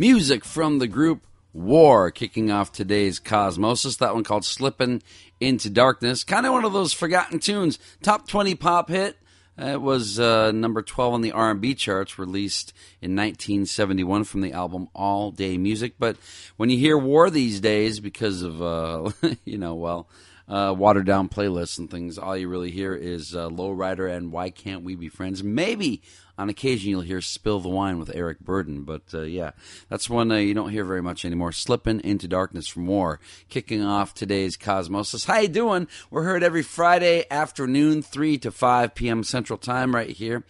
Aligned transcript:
Music 0.00 0.46
from 0.46 0.78
the 0.78 0.86
group 0.86 1.26
War, 1.52 2.10
kicking 2.10 2.50
off 2.50 2.72
today's 2.72 3.20
Cosmosis. 3.20 3.98
That 3.98 4.14
one 4.14 4.24
called 4.24 4.46
Slippin' 4.46 5.02
Into 5.40 5.68
Darkness. 5.68 6.24
Kind 6.24 6.46
of 6.46 6.54
one 6.54 6.64
of 6.64 6.72
those 6.72 6.94
forgotten 6.94 7.38
tunes. 7.38 7.78
Top 8.02 8.26
20 8.26 8.54
pop 8.54 8.88
hit. 8.88 9.18
Uh, 9.60 9.72
It 9.72 9.82
was 9.82 10.18
uh, 10.18 10.52
number 10.52 10.80
12 10.80 11.12
on 11.12 11.20
the 11.20 11.32
R&B 11.32 11.74
charts, 11.74 12.18
released 12.18 12.72
in 13.02 13.14
1971 13.14 14.24
from 14.24 14.40
the 14.40 14.54
album 14.54 14.88
All 14.94 15.32
Day 15.32 15.58
Music. 15.58 15.96
But 15.98 16.16
when 16.56 16.70
you 16.70 16.78
hear 16.78 16.96
War 16.96 17.28
these 17.28 17.60
days, 17.60 18.00
because 18.00 18.40
of, 18.40 18.62
uh, 18.62 19.10
you 19.44 19.58
know, 19.58 19.74
well, 19.74 20.08
uh, 20.50 20.74
watered 20.76 21.06
down 21.06 21.28
playlists 21.28 21.78
and 21.78 21.88
things, 21.88 22.18
all 22.18 22.36
you 22.36 22.48
really 22.48 22.72
hear 22.72 22.92
is 22.92 23.36
uh, 23.36 23.48
Lowrider 23.48 24.12
and 24.12 24.32
Why 24.32 24.50
Can't 24.50 24.82
We 24.82 24.96
Be 24.96 25.08
Friends? 25.08 25.44
Maybe 25.44 26.02
on 26.36 26.48
occasion 26.48 26.90
you'll 26.90 27.02
hear 27.02 27.20
Spill 27.20 27.60
the 27.60 27.68
Wine 27.68 28.00
with 28.00 28.10
Eric 28.14 28.40
Burdon, 28.42 28.84
but 28.84 29.02
uh, 29.14 29.22
yeah, 29.22 29.52
that's 29.88 30.10
one 30.10 30.32
uh, 30.32 30.36
you 30.36 30.52
don't 30.52 30.70
hear 30.70 30.84
very 30.84 31.02
much 31.02 31.24
anymore. 31.24 31.52
Slipping 31.52 32.00
into 32.00 32.26
Darkness 32.26 32.66
from 32.66 32.88
War, 32.88 33.20
kicking 33.48 33.84
off 33.84 34.12
today's 34.12 34.56
Cosmosis. 34.56 35.26
How 35.26 35.38
you 35.38 35.48
doing? 35.48 35.86
We're 36.10 36.24
heard 36.24 36.42
every 36.42 36.62
Friday 36.62 37.24
afternoon, 37.30 38.02
3 38.02 38.38
to 38.38 38.50
5 38.50 38.94
p.m. 38.96 39.22
Central 39.22 39.58
Time 39.58 39.94
right 39.94 40.10
here 40.10 40.44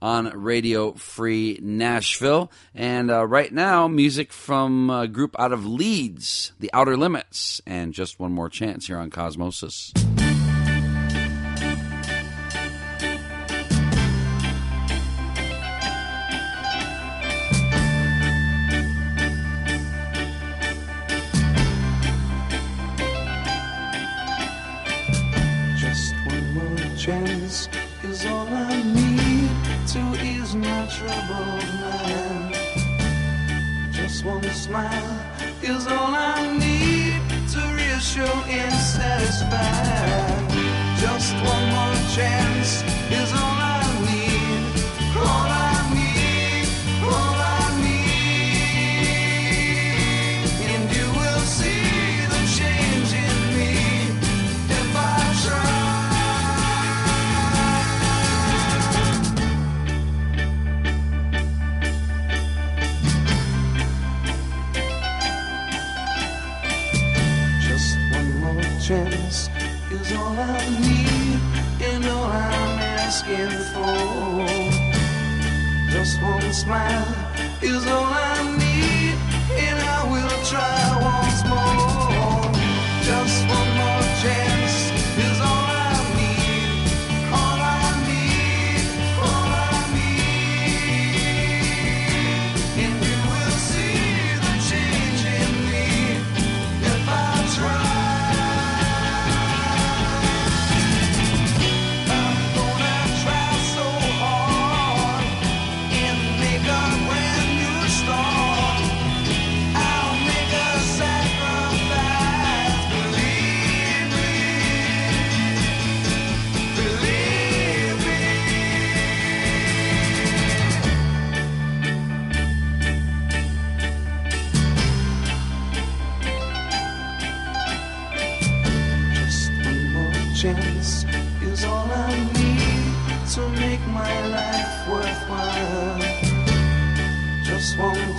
on 0.00 0.26
Radio 0.38 0.92
Free 0.92 1.58
Nashville. 1.62 2.50
And 2.74 3.10
uh, 3.10 3.26
right 3.26 3.52
now, 3.52 3.88
music 3.88 4.32
from 4.32 4.90
a 4.90 5.08
group 5.08 5.36
out 5.38 5.52
of 5.52 5.66
Leeds, 5.66 6.52
The 6.58 6.70
Outer 6.72 6.96
Limits, 6.96 7.60
and 7.66 7.92
just 7.92 8.18
one 8.18 8.32
more 8.32 8.48
chance 8.48 8.86
here 8.86 8.98
on 8.98 9.10
Cosmosis. 9.10 10.15
Asking 73.28 73.58
for. 73.74 74.46
Just 75.90 76.22
one 76.22 76.52
smile 76.52 77.06
is 77.60 77.84
all 77.88 78.04
I 78.04 78.56
need, 78.56 79.14
and 79.58 79.78
I 79.80 80.04
will 80.12 80.44
try 80.44 80.85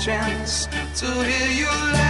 chance 0.08 0.68
to 0.96 1.06
hear 1.06 1.52
you 1.52 1.66
laugh 1.66 2.07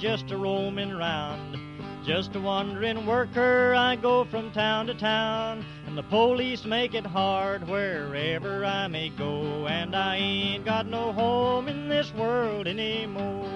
just 0.00 0.30
a 0.30 0.36
roaming 0.36 0.96
round. 0.96 1.58
Just 2.06 2.34
a 2.34 2.40
wandering 2.40 3.04
worker, 3.04 3.74
I 3.76 3.96
go 3.96 4.24
from 4.24 4.50
town 4.50 4.86
to 4.86 4.94
town. 4.94 5.62
And 5.86 5.96
the 5.96 6.02
police 6.04 6.64
make 6.64 6.94
it 6.94 7.04
hard 7.04 7.68
wherever 7.68 8.64
I 8.64 8.88
may 8.88 9.10
go. 9.10 9.66
And 9.66 9.94
I 9.94 10.16
ain't 10.16 10.64
got 10.64 10.86
no 10.86 11.12
home 11.12 11.68
in 11.68 11.90
this 11.90 12.14
world 12.14 12.66
anymore. 12.66 13.49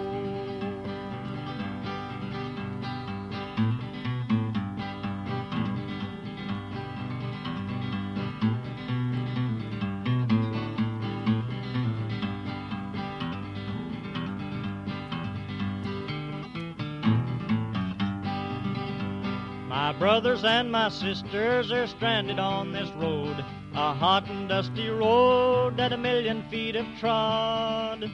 Brothers 20.24 20.44
and 20.44 20.72
my 20.72 20.88
sisters 20.88 21.70
are 21.70 21.86
stranded 21.86 22.38
on 22.38 22.72
this 22.72 22.88
road, 22.92 23.44
a 23.74 23.92
hot 23.92 24.26
and 24.30 24.48
dusty 24.48 24.88
road 24.88 25.76
that 25.76 25.92
a 25.92 25.98
million 25.98 26.42
feet 26.48 26.74
have 26.74 26.98
trod. 26.98 28.10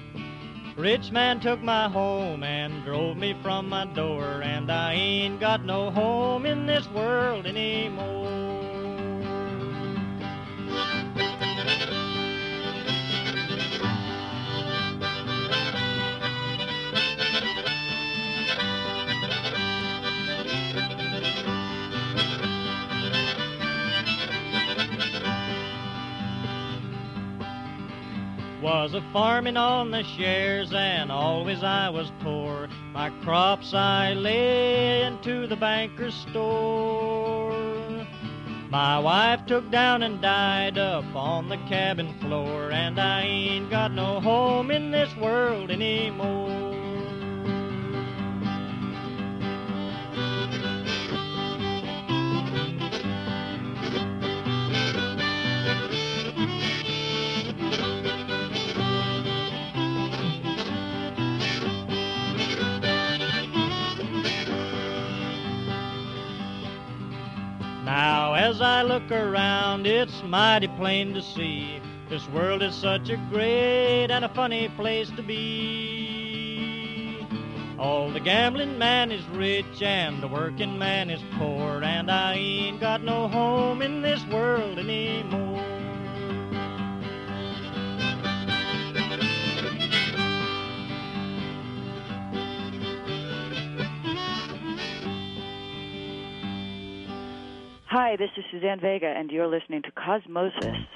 Rich 0.77 1.13
man 1.13 1.39
took 1.39 1.63
my 1.63 1.89
home 1.89 2.43
and 2.43 2.85
drove 2.85 3.17
me 3.17 3.37
from 3.45 3.69
my 3.69 3.85
door, 3.95 4.43
and 4.43 4.73
I 4.73 4.95
ain't 4.95 5.39
got 5.39 5.65
no 5.65 5.93
home 5.93 6.47
in 6.47 6.67
this 6.67 6.89
world 6.89 7.47
anymore. 7.47 8.20
Was 28.73 28.95
a 28.95 29.03
farming 29.13 29.57
on 29.57 29.91
the 29.91 30.05
shares, 30.05 30.73
and 30.73 31.11
always 31.11 31.65
I 31.65 31.89
was 31.89 32.13
poor. 32.21 32.69
My 32.93 33.11
crops 33.25 33.75
I 33.75 34.13
lay 34.13 35.03
into 35.03 35.49
the 35.49 35.57
banker's 35.57 36.15
store. 36.15 37.53
My 38.71 38.97
wife 39.01 39.45
took 39.47 39.69
down 39.73 40.05
and 40.05 40.23
died 40.23 40.79
up 40.79 41.05
on 41.17 41.49
the 41.49 41.57
cabin 41.69 42.15
floor, 42.21 42.71
and 42.71 43.01
I 43.01 43.23
ain't 43.23 43.71
got 43.71 43.91
no 43.91 44.21
home 44.21 44.71
in 44.71 44.93
this 44.93 45.17
world 45.17 45.73
anymore. 45.73 46.70
As 68.51 68.61
I 68.61 68.83
look 68.83 69.09
around, 69.13 69.87
it's 69.87 70.25
mighty 70.25 70.67
plain 70.67 71.15
to 71.15 71.23
see 71.23 71.81
this 72.09 72.27
world 72.31 72.65
is 72.65 72.75
such 72.75 73.09
a 73.09 73.17
great 73.31 74.09
and 74.11 74.25
a 74.25 74.29
funny 74.29 74.69
place 74.71 75.09
to 75.11 75.23
be. 75.23 77.25
All 77.79 78.11
the 78.11 78.19
gambling 78.19 78.77
man 78.77 79.13
is 79.13 79.25
rich 79.29 79.83
and 79.83 80.21
the 80.21 80.27
working 80.27 80.81
man 80.81 81.11
is 81.11 81.23
poor, 81.39 81.85
and 81.85 82.11
I 82.11 82.35
ain't 82.35 82.81
got 82.81 83.05
no 83.05 83.29
home 83.29 83.83
in 83.83 84.03
this 84.03 84.27
world 84.27 84.81
anymore. 84.81 85.70
Hi, 97.93 98.15
this 98.15 98.31
is 98.37 98.45
Suzanne 98.53 98.79
Vega, 98.79 99.09
and 99.09 99.33
you're 99.33 99.49
listening 99.49 99.83
to 99.83 99.91
Cosmosis. 99.91 100.87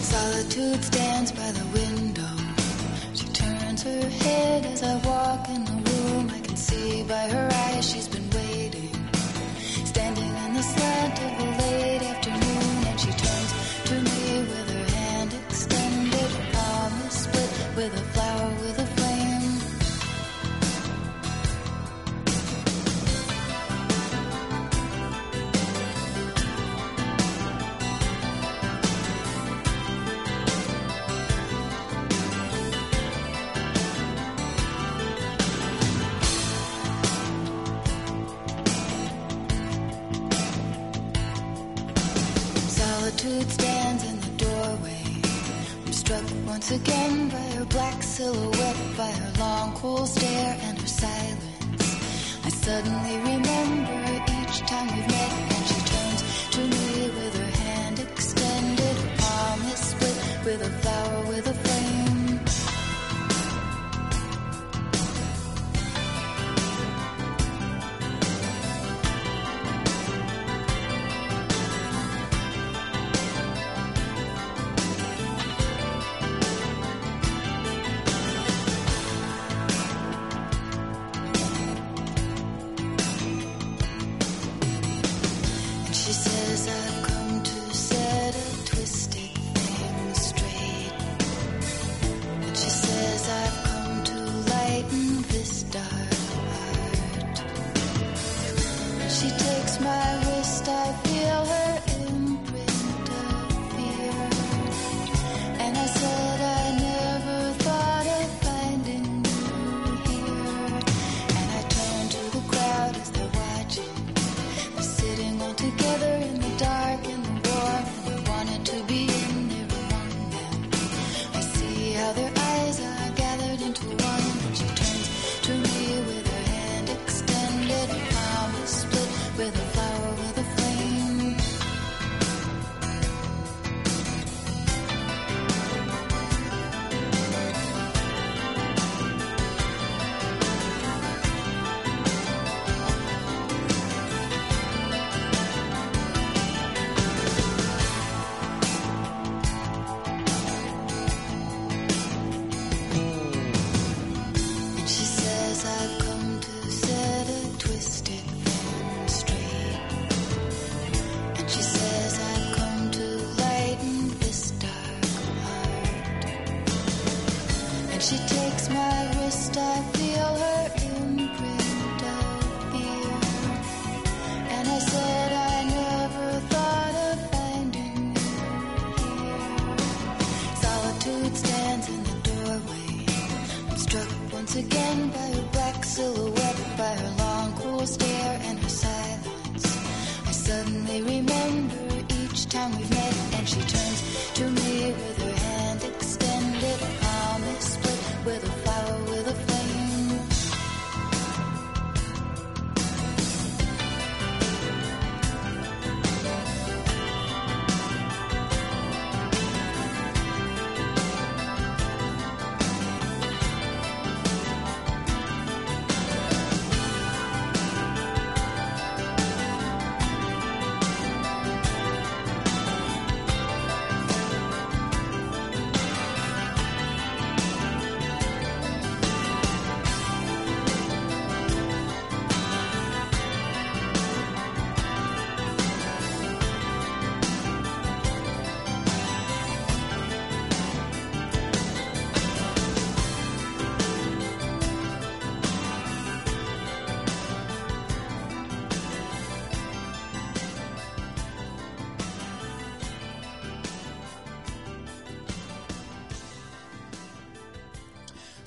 Solitude 0.00 0.82
stands 0.82 1.32
by 1.32 1.52
the 1.52 1.66
window. 1.74 2.22
She 3.14 3.26
turns 3.34 3.82
her 3.82 4.08
head 4.08 4.64
as 4.64 4.82
I 4.82 4.96
walk 5.06 5.46
in 5.50 5.71
see 6.72 7.02
by 7.02 7.28
her 7.28 7.48
eyes 7.52 7.84
she's 7.90 8.08
been 8.08 8.21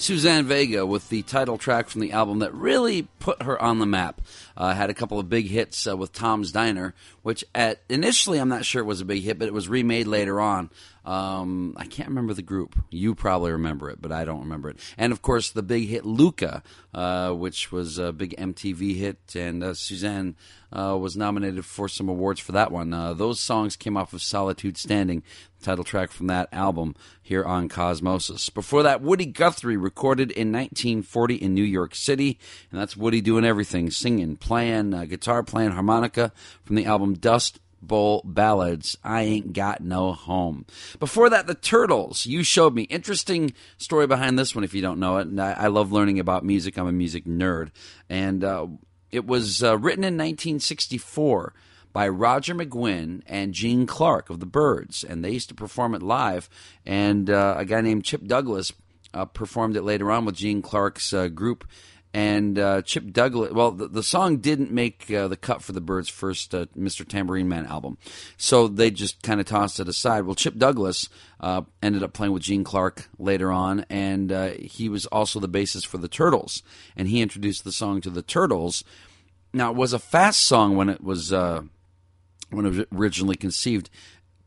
Suzanne 0.05 0.45
Vega 0.45 0.85
with 0.85 1.09
the 1.09 1.23
title 1.23 1.57
track 1.57 1.89
from 1.89 1.99
the 1.99 2.11
album 2.11 2.37
that 2.37 2.53
really 2.53 3.07
put 3.25 3.41
her 3.41 3.59
on 3.59 3.79
the 3.79 3.87
map. 3.87 4.21
Uh, 4.55 4.75
had 4.75 4.91
a 4.91 4.93
couple 4.93 5.17
of 5.17 5.27
big 5.27 5.47
hits 5.47 5.87
uh, 5.87 5.97
with 5.97 6.13
Tom's 6.13 6.51
Diner, 6.51 6.93
which 7.23 7.43
at 7.55 7.81
initially 7.89 8.37
I'm 8.37 8.49
not 8.49 8.65
sure 8.65 8.83
it 8.83 8.85
was 8.85 9.01
a 9.01 9.05
big 9.05 9.23
hit, 9.23 9.39
but 9.39 9.47
it 9.47 9.53
was 9.53 9.67
remade 9.67 10.05
later 10.05 10.39
on. 10.39 10.69
Um, 11.05 11.75
I 11.77 11.85
can't 11.85 12.09
remember 12.09 12.33
the 12.33 12.41
group. 12.43 12.75
You 12.89 13.13
probably 13.13 13.51
remember 13.51 13.89
it, 13.89 14.01
but 14.01 14.11
I 14.11 14.25
don't 14.25 14.41
remember 14.41 14.69
it. 14.69 14.77
And 14.97 15.11
of 15.11 15.21
course, 15.21 15.51
the 15.51 15.63
big 15.63 15.87
hit 15.87 16.05
Luka, 16.05 16.63
uh, 16.93 17.31
which 17.31 17.71
was 17.71 17.97
a 17.99 18.11
big 18.11 18.35
MTV 18.37 18.95
hit, 18.95 19.35
and 19.35 19.63
uh, 19.63 19.73
Suzanne 19.75 20.35
uh, 20.71 20.97
was 20.97 21.15
nominated 21.15 21.63
for 21.63 21.87
some 21.87 22.09
awards 22.09 22.39
for 22.39 22.53
that 22.53 22.71
one. 22.71 22.91
Uh, 22.91 23.13
those 23.13 23.39
songs 23.39 23.75
came 23.75 23.95
off 23.95 24.13
of 24.13 24.21
Solitude 24.21 24.77
Standing, 24.77 25.21
title 25.61 25.83
track 25.83 26.11
from 26.11 26.27
that 26.27 26.49
album 26.51 26.95
here 27.21 27.43
on 27.43 27.69
Cosmosis. 27.69 28.51
Before 28.53 28.83
that, 28.83 29.01
Woody 29.01 29.25
Guthrie 29.25 29.77
recorded 29.77 30.31
in 30.31 30.51
1940 30.51 31.35
in 31.35 31.53
New 31.53 31.63
York 31.63 31.93
City, 31.93 32.39
and 32.71 32.81
that's 32.81 32.97
Woody 32.97 33.14
doing 33.21 33.45
everything 33.45 33.91
singing, 33.91 34.35
playing 34.35 34.93
uh, 34.93 35.05
guitar, 35.05 35.43
playing 35.43 35.71
harmonica 35.71 36.31
from 36.63 36.75
the 36.75 36.85
album 36.85 37.13
Dust 37.13 37.59
Bowl 37.81 38.21
Ballads. 38.25 38.97
I 39.03 39.21
ain't 39.23 39.53
got 39.53 39.81
no 39.81 40.13
home. 40.13 40.65
Before 40.99 41.29
that, 41.29 41.47
the 41.47 41.55
Turtles. 41.55 42.25
You 42.25 42.43
showed 42.43 42.73
me 42.73 42.83
interesting 42.83 43.53
story 43.77 44.07
behind 44.07 44.37
this 44.37 44.55
one. 44.55 44.63
If 44.63 44.73
you 44.73 44.81
don't 44.81 44.99
know 44.99 45.17
it, 45.17 45.27
and 45.27 45.39
I, 45.39 45.53
I 45.53 45.67
love 45.67 45.91
learning 45.91 46.19
about 46.19 46.45
music. 46.45 46.77
I'm 46.77 46.87
a 46.87 46.91
music 46.91 47.25
nerd, 47.25 47.69
and 48.09 48.43
uh, 48.43 48.67
it 49.11 49.25
was 49.25 49.63
uh, 49.63 49.77
written 49.77 50.03
in 50.03 50.15
1964 50.15 51.53
by 51.93 52.07
Roger 52.09 52.53
McGuinn 52.53 53.21
and 53.25 53.53
Gene 53.53 53.85
Clark 53.85 54.29
of 54.29 54.41
the 54.41 54.45
Byrds, 54.45 55.03
and 55.03 55.23
they 55.23 55.31
used 55.31 55.47
to 55.49 55.55
perform 55.55 55.95
it 55.95 56.03
live. 56.03 56.49
And 56.85 57.29
uh, 57.29 57.55
a 57.57 57.65
guy 57.65 57.79
named 57.81 58.03
Chip 58.03 58.25
Douglas 58.25 58.73
uh, 59.13 59.25
performed 59.25 59.77
it 59.77 59.83
later 59.83 60.11
on 60.11 60.25
with 60.25 60.35
Gene 60.35 60.61
Clark's 60.61 61.13
uh, 61.13 61.29
group. 61.29 61.65
And 62.15 62.57
uh, 62.57 62.81
Chip 62.81 63.11
Douglas, 63.11 63.51
well, 63.51 63.71
the, 63.71 63.89
the 63.89 64.01
song 64.01 64.37
didn't 64.37 64.71
make 64.71 65.11
uh, 65.11 65.27
the 65.27 65.35
cut 65.35 65.61
for 65.61 65.73
the 65.73 65.81
Byrds' 65.81 66.07
first 66.07 66.55
uh, 66.55 66.67
Mr. 66.67 67.05
Tambourine 67.05 67.49
Man 67.49 67.65
album, 67.65 67.97
so 68.37 68.69
they 68.69 68.89
just 68.89 69.21
kind 69.21 69.41
of 69.41 69.45
tossed 69.45 69.81
it 69.81 69.89
aside. 69.89 70.23
Well, 70.23 70.33
Chip 70.33 70.55
Douglas 70.55 71.09
uh, 71.41 71.63
ended 71.83 72.03
up 72.03 72.13
playing 72.13 72.31
with 72.31 72.43
Gene 72.43 72.63
Clark 72.63 73.09
later 73.19 73.51
on, 73.51 73.85
and 73.89 74.31
uh, 74.31 74.51
he 74.51 74.87
was 74.87 75.07
also 75.07 75.41
the 75.41 75.49
bassist 75.49 75.87
for 75.87 75.97
the 75.97 76.07
Turtles, 76.07 76.63
and 76.95 77.09
he 77.09 77.21
introduced 77.21 77.65
the 77.65 77.73
song 77.73 77.99
to 77.99 78.09
the 78.09 78.21
Turtles. 78.21 78.85
Now, 79.51 79.71
it 79.71 79.75
was 79.75 79.91
a 79.91 79.99
fast 79.99 80.39
song 80.39 80.77
when 80.77 80.87
it 80.87 81.03
was 81.03 81.33
uh, 81.33 81.63
when 82.49 82.65
it 82.65 82.69
was 82.69 82.85
originally 82.93 83.35
conceived, 83.35 83.89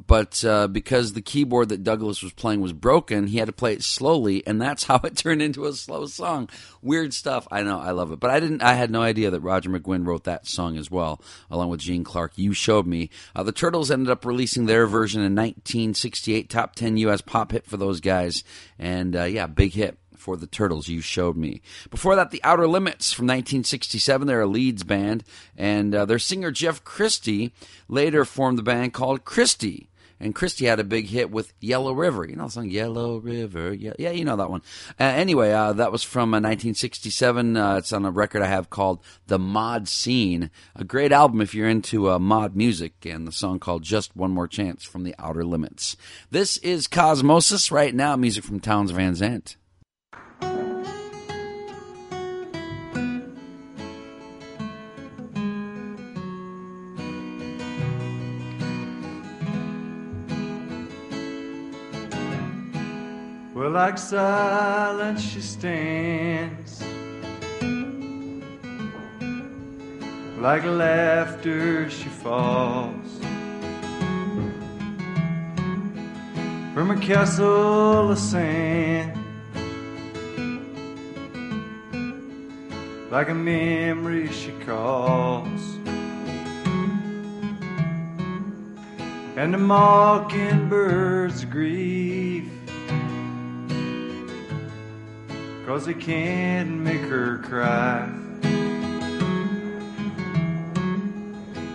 but 0.07 0.45
uh, 0.45 0.69
because 0.69 1.13
the 1.13 1.21
keyboard 1.21 1.69
that 1.71 1.83
Douglas 1.83 2.23
was 2.23 2.33
playing 2.33 2.61
was 2.61 2.73
broken, 2.73 3.27
he 3.27 3.39
had 3.39 3.47
to 3.47 3.53
play 3.53 3.73
it 3.75 3.83
slowly, 3.83 4.47
and 4.47 4.61
that's 4.61 4.85
how 4.85 5.01
it 5.05 5.17
turned 5.17 5.43
into 5.43 5.67
a 5.67 5.73
slow 5.73 6.07
song. 6.07 6.49
Weird 6.81 7.13
stuff. 7.13 7.49
I 7.51 7.63
know, 7.63 7.79
I 7.79 7.91
love 7.91 8.13
it, 8.13 8.21
but 8.21 8.31
I 8.31 8.41
didn't. 8.41 8.63
I 8.63 8.75
had 8.75 8.91
no 8.91 9.03
idea 9.03 9.31
that 9.31 9.41
Roger 9.41 9.71
McGuinn 9.71 10.07
wrote 10.07 10.25
that 10.25 10.47
song 10.47 10.77
as 10.77 10.91
well, 10.91 11.21
along 11.51 11.71
with 11.71 11.81
Gene 11.81 12.05
Clark. 12.05 12.33
You 12.37 12.53
showed 12.53 12.87
me. 12.87 13.11
Uh, 13.35 13.43
the 13.43 13.53
Turtles 13.53 13.91
ended 13.91 14.11
up 14.11 14.25
releasing 14.25 14.67
their 14.67 14.87
version 14.87 15.21
in 15.21 15.35
1968, 15.35 16.49
top 16.49 16.75
10 16.75 16.97
U.S. 16.99 17.21
pop 17.21 17.53
hit 17.53 17.67
for 17.67 17.77
those 17.77 18.01
guys, 18.01 18.45
and 18.79 19.17
uh, 19.17 19.25
yeah, 19.25 19.47
big 19.47 19.73
hit 19.73 19.99
for 20.19 20.37
the 20.37 20.47
Turtles. 20.47 20.89
You 20.89 21.01
showed 21.01 21.37
me. 21.37 21.63
Before 21.91 22.17
that, 22.17 22.31
the 22.31 22.43
Outer 22.45 22.67
Limits 22.67 23.13
from 23.13 23.27
1967. 23.27 24.27
They're 24.27 24.41
a 24.41 24.47
Leeds 24.47 24.85
band, 24.85 25.25
and 25.57 25.95
uh, 25.95 26.05
their 26.05 26.19
singer 26.19 26.51
Jeff 26.51 26.85
Christie 26.85 27.53
later 27.89 28.25
formed 28.25 28.59
the 28.59 28.63
band 28.63 28.93
called 28.93 29.25
Christie. 29.25 29.88
And 30.21 30.35
Christie 30.35 30.67
had 30.67 30.81
a 30.81 30.85
big 30.85 31.07
hit 31.07 31.31
with 31.31 31.53
Yellow 31.61 31.93
River. 31.93 32.27
You 32.27 32.37
know 32.37 32.45
the 32.45 32.51
song 32.51 32.71
Yellow 32.71 33.19
River? 33.19 33.73
Yeah, 33.73 33.93
yeah 33.99 34.11
you 34.11 34.25
know 34.25 34.37
that 34.37 34.51
one. 34.51 34.63
Uh, 34.99 35.05
anyway, 35.05 35.53
uh, 35.53 35.73
that 35.75 35.93
was 35.93 36.03
from 36.03 36.35
uh, 36.35 36.39
1967. 36.39 37.57
Uh, 37.57 37.77
it's 37.77 37.93
on 37.93 38.05
a 38.05 38.11
record 38.11 38.43
I 38.43 38.47
have 38.47 38.71
called 38.71 39.01
The 39.27 39.39
Mod 39.39 39.89
Scene. 39.89 40.51
A 40.75 40.85
great 40.85 41.13
album 41.13 41.41
if 41.41 41.55
you're 41.55 41.69
into 41.69 42.11
uh, 42.11 42.19
mod 42.19 42.57
music, 42.57 43.07
and 43.07 43.27
the 43.27 43.33
song 43.33 43.59
called 43.61 43.83
Just 43.83 44.17
One 44.17 44.33
More 44.33 44.49
Chance 44.49 44.85
from 44.85 45.05
the 45.05 45.15
Outer 45.19 45.45
Limits. 45.45 45.97
This 46.31 46.57
is 46.59 46.89
Cosmosis 46.89 47.71
right 47.71 47.95
now, 47.95 48.17
music 48.17 48.45
from 48.45 48.61
Townes 48.61 48.91
Van 48.91 49.15
Zandt. 49.15 49.57
Like 63.69 63.99
silence, 63.99 65.21
she 65.23 65.43
stands. 65.43 66.83
Like 70.39 70.65
laughter, 70.65 71.91
she 71.91 72.09
falls. 72.09 73.21
From 76.73 76.91
a 76.93 76.99
castle 76.99 78.11
of 78.11 78.19
sand. 78.19 79.13
Like 83.11 83.29
a 83.29 83.35
memory, 83.35 84.33
she 84.33 84.53
calls. 84.65 85.77
And 89.37 89.53
the 89.53 89.59
mockingbirds 89.59 91.45
grieve. 91.45 92.58
Cause 95.69 95.85
they 95.85 95.93
can't 95.93 96.71
make 96.81 97.03
her 97.03 97.39
cry. 97.45 98.09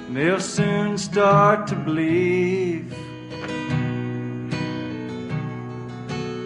And 0.08 0.18
they'll 0.18 0.40
soon 0.40 0.98
start 0.98 1.68
to 1.68 1.76
believe 1.76 2.90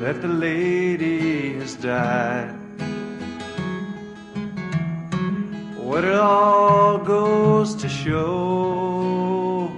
that 0.02 0.22
the 0.22 0.28
lady 0.28 1.54
has 1.54 1.76
died. 1.76 2.52
What 5.78 6.04
it 6.04 6.16
all 6.16 6.98
goes 6.98 7.76
to 7.76 7.88
show, 7.88 9.72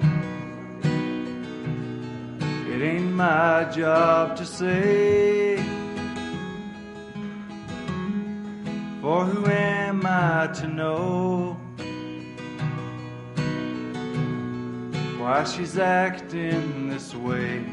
it 2.73 2.81
ain't 2.81 3.11
my 3.11 3.65
job 3.71 4.37
to 4.37 4.45
say. 4.47 5.78
For 9.09 9.25
who 9.25 9.47
am 9.47 10.05
I 10.05 10.51
to 10.57 10.67
know 10.67 11.53
why 15.17 15.43
she's 15.45 15.79
acting 15.79 16.89
this 16.89 17.15
way? 17.15 17.65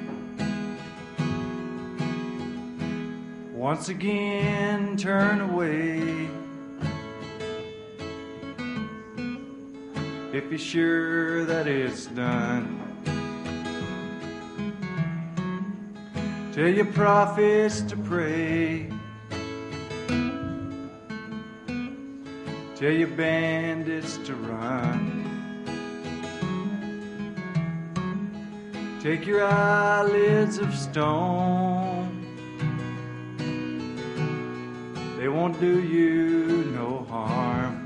Once 3.53 3.90
again, 3.90 4.96
turn 4.96 5.42
away. 5.42 6.31
If 10.33 10.49
you're 10.49 10.59
sure 10.59 11.44
that 11.44 11.68
it's 11.68 12.07
done, 12.07 12.81
tell 16.55 16.68
your 16.68 16.87
prophets 16.87 17.83
to 17.83 17.96
pray. 17.99 18.96
Tell 22.77 22.93
your 22.93 23.09
bandits 23.09 24.19
to 24.27 24.35
run. 24.35 25.25
Take 29.03 29.25
your 29.25 29.43
eyelids 29.47 30.59
of 30.59 30.75
stone. 30.75 32.27
They 35.19 35.29
won't 35.29 35.59
do 35.59 35.81
you 35.81 36.71
no 36.75 37.07
harm. 37.09 37.83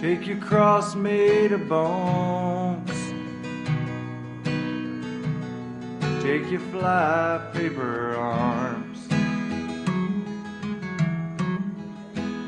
Take 0.00 0.28
your 0.28 0.38
cross 0.38 0.94
made 0.94 1.50
of 1.50 1.68
bones. 1.68 2.90
Take 6.22 6.48
your 6.48 6.60
fly 6.60 7.50
paper 7.52 8.14
arms. 8.14 8.73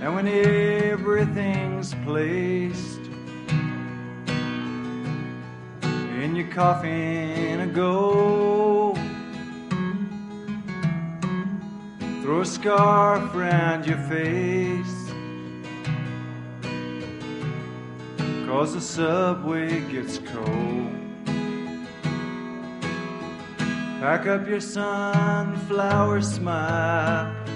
And 0.07 0.15
when 0.15 0.29
everything's 0.29 1.93
placed 2.05 3.01
in 6.23 6.37
your 6.37 6.47
coffin 6.47 7.59
a 7.59 7.67
go, 7.67 8.95
throw 12.23 12.41
a 12.43 12.47
scarf 12.47 13.35
around 13.35 13.85
your 13.89 13.99
face. 13.99 15.11
Cause 18.47 18.75
the 18.75 18.81
subway 18.81 19.81
gets 19.91 20.19
cold. 20.19 20.95
Pack 23.99 24.29
up 24.29 24.47
your 24.47 24.61
sunflower 24.61 26.21
smile 26.23 27.56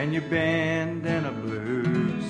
and 0.00 0.14
your 0.14 0.22
bandana 0.30 1.30
blues. 1.30 2.24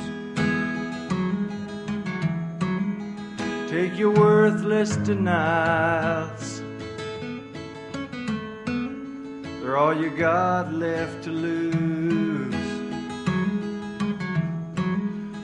Take 3.70 3.96
your 3.96 4.10
worthless 4.10 4.96
denials. 4.96 6.62
They're 9.60 9.76
all 9.76 9.94
you 9.94 10.10
got 10.10 10.72
left 10.72 11.22
to 11.22 11.30
lose. 11.30 12.54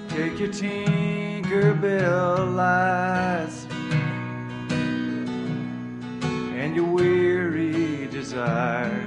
Take 0.08 0.40
your 0.40 0.48
Tinkerbell 0.48 0.96
lies 2.56 3.66
and 6.58 6.74
your 6.74 6.86
weary 6.86 8.08
desires. 8.08 9.05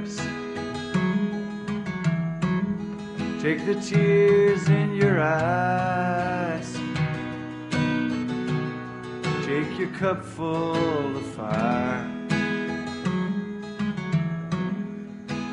Take 3.41 3.65
the 3.65 3.75
tears 3.75 4.67
in 4.67 4.95
your 4.95 5.21
eyes. 5.21 6.73
Take 9.45 9.79
your 9.79 9.87
cup 9.97 10.25
full 10.25 11.15
of 11.15 11.25
fire. 11.37 12.05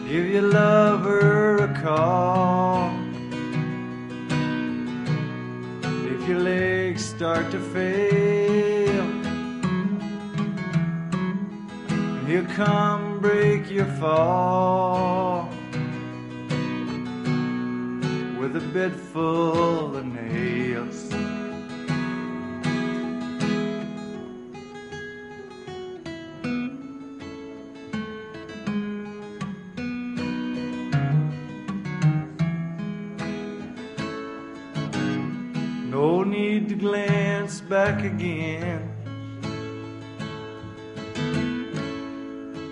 Give 0.08 0.26
your 0.26 0.42
lover 0.42 1.58
a 1.58 1.80
call. 1.80 2.90
If 6.10 6.28
your 6.28 6.40
legs 6.40 7.04
start 7.04 7.52
to 7.52 7.60
fail, 7.60 9.06
he'll 12.26 12.52
come 12.56 13.20
break 13.20 13.70
your 13.70 13.86
fall 14.00 15.55
with 18.52 18.62
a 18.62 18.66
bed 18.68 18.94
full 18.94 19.96
of 19.96 20.06
nails. 20.06 21.10
No 35.90 36.22
need 36.22 36.68
to 36.68 36.76
glance 36.76 37.60
back 37.60 38.04
again. 38.04 38.88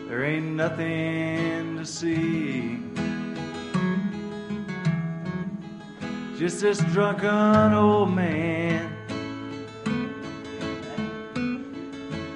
There 0.08 0.24
ain't 0.24 0.54
nothing 0.54 1.78
to 1.78 1.84
see. 1.84 2.93
Just 6.44 6.60
this 6.60 6.78
drunken 6.92 7.72
old 7.72 8.14
man 8.14 8.94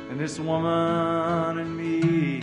and 0.09 0.19
this 0.19 0.41
woman 0.41 1.59
and 1.59 1.77
me. 1.77 2.41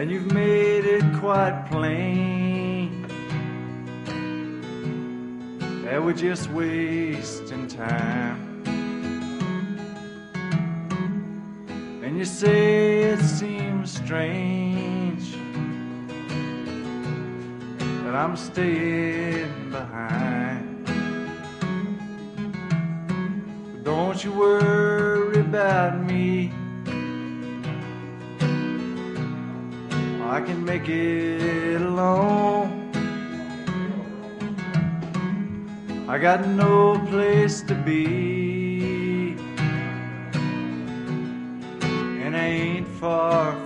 And 0.00 0.12
you've 0.12 0.32
made 0.32 0.84
it 0.84 1.02
quite 1.18 1.66
plain 1.72 3.02
that 5.82 6.00
we're 6.00 6.12
just 6.12 6.50
wasting 6.50 7.66
time. 7.66 8.62
And 12.04 12.16
you 12.16 12.24
say 12.24 13.00
it 13.10 13.18
seems 13.18 13.94
strange 13.94 14.71
that 18.12 18.20
I'm 18.20 18.36
staying 18.36 19.70
behind. 19.70 20.84
But 23.72 23.84
don't 23.84 24.22
you 24.22 24.32
worry 24.32 25.40
about 25.40 26.04
me. 26.04 26.52
I 30.22 30.40
can 30.42 30.62
make 30.62 30.88
it 30.88 31.80
alone. 31.80 32.90
I 36.06 36.18
got 36.18 36.46
no 36.46 36.98
place 37.08 37.62
to 37.62 37.74
be, 37.74 39.36
and 42.22 42.36
I 42.36 42.44
ain't 42.44 42.88
far 42.88 43.61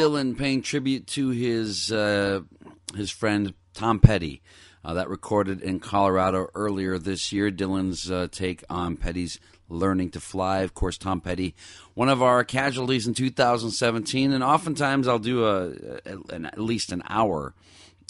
Dylan 0.00 0.38
paying 0.38 0.62
tribute 0.62 1.06
to 1.08 1.28
his 1.28 1.92
uh, 1.92 2.40
his 2.96 3.10
friend 3.10 3.52
Tom 3.74 4.00
Petty. 4.00 4.40
Uh, 4.82 4.94
that 4.94 5.10
recorded 5.10 5.60
in 5.60 5.78
Colorado 5.78 6.48
earlier 6.54 6.96
this 6.96 7.32
year. 7.32 7.50
Dylan's 7.50 8.10
uh, 8.10 8.26
take 8.32 8.64
on 8.70 8.96
Petty's 8.96 9.38
"Learning 9.68 10.10
to 10.12 10.20
Fly." 10.20 10.60
Of 10.60 10.72
course, 10.72 10.96
Tom 10.96 11.20
Petty, 11.20 11.54
one 11.92 12.08
of 12.08 12.22
our 12.22 12.44
casualties 12.44 13.06
in 13.06 13.12
2017, 13.12 14.32
and 14.32 14.42
oftentimes 14.42 15.06
I'll 15.06 15.18
do 15.18 15.44
a, 15.44 15.68
a 16.06 16.34
an, 16.34 16.46
at 16.46 16.58
least 16.58 16.92
an 16.92 17.02
hour 17.06 17.52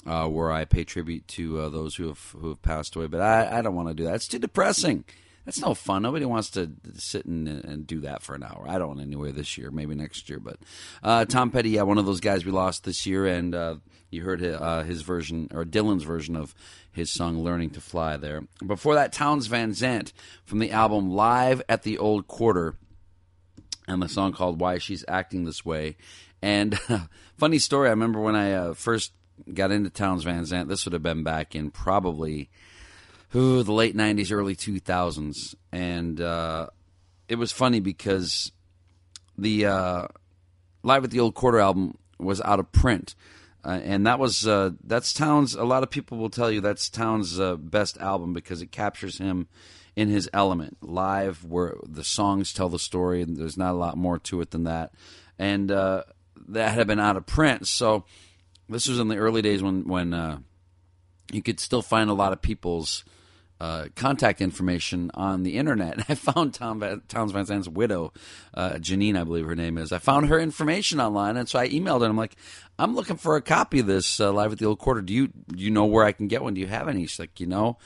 uh, 0.06 0.28
where 0.28 0.52
I 0.52 0.66
pay 0.66 0.84
tribute 0.84 1.26
to 1.28 1.58
uh, 1.58 1.68
those 1.70 1.96
who 1.96 2.06
have 2.06 2.36
who 2.38 2.50
have 2.50 2.62
passed 2.62 2.94
away. 2.94 3.08
But 3.08 3.20
I, 3.20 3.58
I 3.58 3.62
don't 3.62 3.74
want 3.74 3.88
to 3.88 3.94
do 3.94 4.04
that. 4.04 4.14
It's 4.14 4.28
too 4.28 4.38
depressing. 4.38 5.04
That's 5.44 5.60
no 5.60 5.74
fun. 5.74 6.02
Nobody 6.02 6.24
wants 6.24 6.50
to 6.50 6.70
sit 6.94 7.24
and, 7.24 7.48
and 7.48 7.86
do 7.86 8.00
that 8.00 8.22
for 8.22 8.34
an 8.34 8.42
hour. 8.42 8.66
I 8.68 8.78
don't 8.78 9.00
anyway 9.00 9.32
this 9.32 9.56
year, 9.56 9.70
maybe 9.70 9.94
next 9.94 10.28
year. 10.28 10.38
But 10.38 10.58
uh, 11.02 11.24
Tom 11.24 11.50
Petty, 11.50 11.70
yeah, 11.70 11.82
one 11.82 11.98
of 11.98 12.06
those 12.06 12.20
guys 12.20 12.44
we 12.44 12.52
lost 12.52 12.84
this 12.84 13.06
year, 13.06 13.26
and 13.26 13.54
uh, 13.54 13.76
you 14.10 14.22
heard 14.22 14.40
his, 14.40 14.56
uh, 14.56 14.82
his 14.82 15.02
version 15.02 15.48
or 15.52 15.64
Dylan's 15.64 16.04
version 16.04 16.36
of 16.36 16.54
his 16.92 17.10
song 17.10 17.42
"Learning 17.42 17.70
to 17.70 17.80
Fly" 17.80 18.16
there. 18.16 18.42
Before 18.64 18.94
that, 18.94 19.12
Townes 19.12 19.46
Van 19.46 19.72
Zandt 19.72 20.12
from 20.44 20.58
the 20.58 20.72
album 20.72 21.10
"Live 21.10 21.62
at 21.68 21.82
the 21.82 21.98
Old 21.98 22.26
Quarter." 22.26 22.76
and 23.88 24.00
the 24.00 24.08
song 24.08 24.32
called 24.32 24.60
"Why 24.60 24.78
She's 24.78 25.04
Acting 25.08 25.44
This 25.44 25.64
Way." 25.64 25.96
And 26.42 26.78
funny 27.36 27.58
story, 27.58 27.88
I 27.88 27.90
remember 27.90 28.20
when 28.20 28.36
I 28.36 28.52
uh, 28.52 28.74
first 28.74 29.12
got 29.52 29.70
into 29.70 29.90
Townes 29.90 30.24
Van 30.24 30.44
Zandt. 30.44 30.68
This 30.68 30.84
would 30.84 30.92
have 30.92 31.02
been 31.02 31.22
back 31.22 31.54
in 31.54 31.70
probably 31.70 32.50
ooh, 33.34 33.62
the 33.62 33.72
late 33.72 33.96
'90s, 33.96 34.32
early 34.32 34.56
2000s, 34.56 35.54
and 35.72 36.20
uh, 36.20 36.68
it 37.28 37.36
was 37.36 37.52
funny 37.52 37.80
because 37.80 38.52
the 39.38 39.66
uh, 39.66 40.06
"Live 40.82 41.04
at 41.04 41.10
the 41.10 41.20
Old 41.20 41.34
Quarter" 41.34 41.60
album 41.60 41.98
was 42.18 42.40
out 42.40 42.60
of 42.60 42.70
print. 42.72 43.14
Uh, 43.64 43.78
and 43.82 44.06
that 44.06 44.18
was 44.18 44.46
uh, 44.46 44.70
that's 44.84 45.12
Townes. 45.12 45.54
A 45.54 45.64
lot 45.64 45.82
of 45.82 45.90
people 45.90 46.16
will 46.16 46.30
tell 46.30 46.50
you 46.50 46.60
that's 46.60 46.88
Townes' 46.88 47.38
uh, 47.38 47.56
best 47.56 47.98
album 47.98 48.32
because 48.32 48.62
it 48.62 48.72
captures 48.72 49.18
him 49.18 49.48
in 49.94 50.08
his 50.08 50.30
element 50.32 50.78
live, 50.80 51.44
where 51.44 51.76
the 51.86 52.04
songs 52.04 52.54
tell 52.54 52.70
the 52.70 52.78
story, 52.78 53.20
and 53.20 53.36
there's 53.36 53.58
not 53.58 53.72
a 53.72 53.78
lot 53.78 53.98
more 53.98 54.18
to 54.18 54.40
it 54.40 54.50
than 54.50 54.64
that. 54.64 54.92
And 55.38 55.70
uh, 55.70 56.04
that 56.48 56.72
had 56.72 56.86
been 56.86 57.00
out 57.00 57.18
of 57.18 57.26
print, 57.26 57.68
so 57.68 58.04
this 58.68 58.88
was 58.88 58.98
in 58.98 59.08
the 59.08 59.18
early 59.18 59.42
days 59.42 59.62
when 59.62 59.86
when 59.86 60.42
you 61.32 61.42
could 61.42 61.60
still 61.60 61.82
find 61.82 62.08
a 62.08 62.14
lot 62.14 62.32
of 62.32 62.40
people's 62.40 63.04
uh, 63.60 63.88
contact 63.94 64.40
information 64.40 65.10
on 65.14 65.42
the 65.42 65.58
internet. 65.58 65.94
And 65.94 66.04
I 66.08 66.14
found 66.14 66.54
Tom 66.54 66.80
Van, 66.80 67.02
Townes 67.08 67.32
Van 67.32 67.44
Zandt's 67.44 67.68
widow, 67.68 68.12
uh, 68.54 68.72
Janine, 68.74 69.20
I 69.20 69.24
believe 69.24 69.46
her 69.46 69.54
name 69.54 69.78
is. 69.78 69.92
I 69.92 69.98
found 69.98 70.28
her 70.28 70.40
information 70.40 71.00
online, 71.00 71.36
and 71.36 71.48
so 71.48 71.58
I 71.58 71.68
emailed 71.68 72.00
her. 72.00 72.06
I'm 72.06 72.16
like, 72.16 72.36
I'm 72.78 72.94
looking 72.94 73.16
for 73.16 73.36
a 73.36 73.42
copy 73.42 73.80
of 73.80 73.86
this 73.86 74.20
uh, 74.20 74.32
live 74.32 74.52
at 74.52 74.58
the 74.58 74.66
old 74.66 74.78
quarter. 74.78 75.02
Do 75.02 75.12
you 75.12 75.28
do 75.28 75.62
you 75.62 75.70
know 75.70 75.84
where 75.84 76.04
I 76.04 76.12
can 76.12 76.28
get 76.28 76.42
one? 76.42 76.54
Do 76.54 76.60
you 76.60 76.66
have 76.66 76.88
any? 76.88 77.06
She's 77.06 77.18
like, 77.18 77.40
you 77.40 77.46
know. 77.46 77.76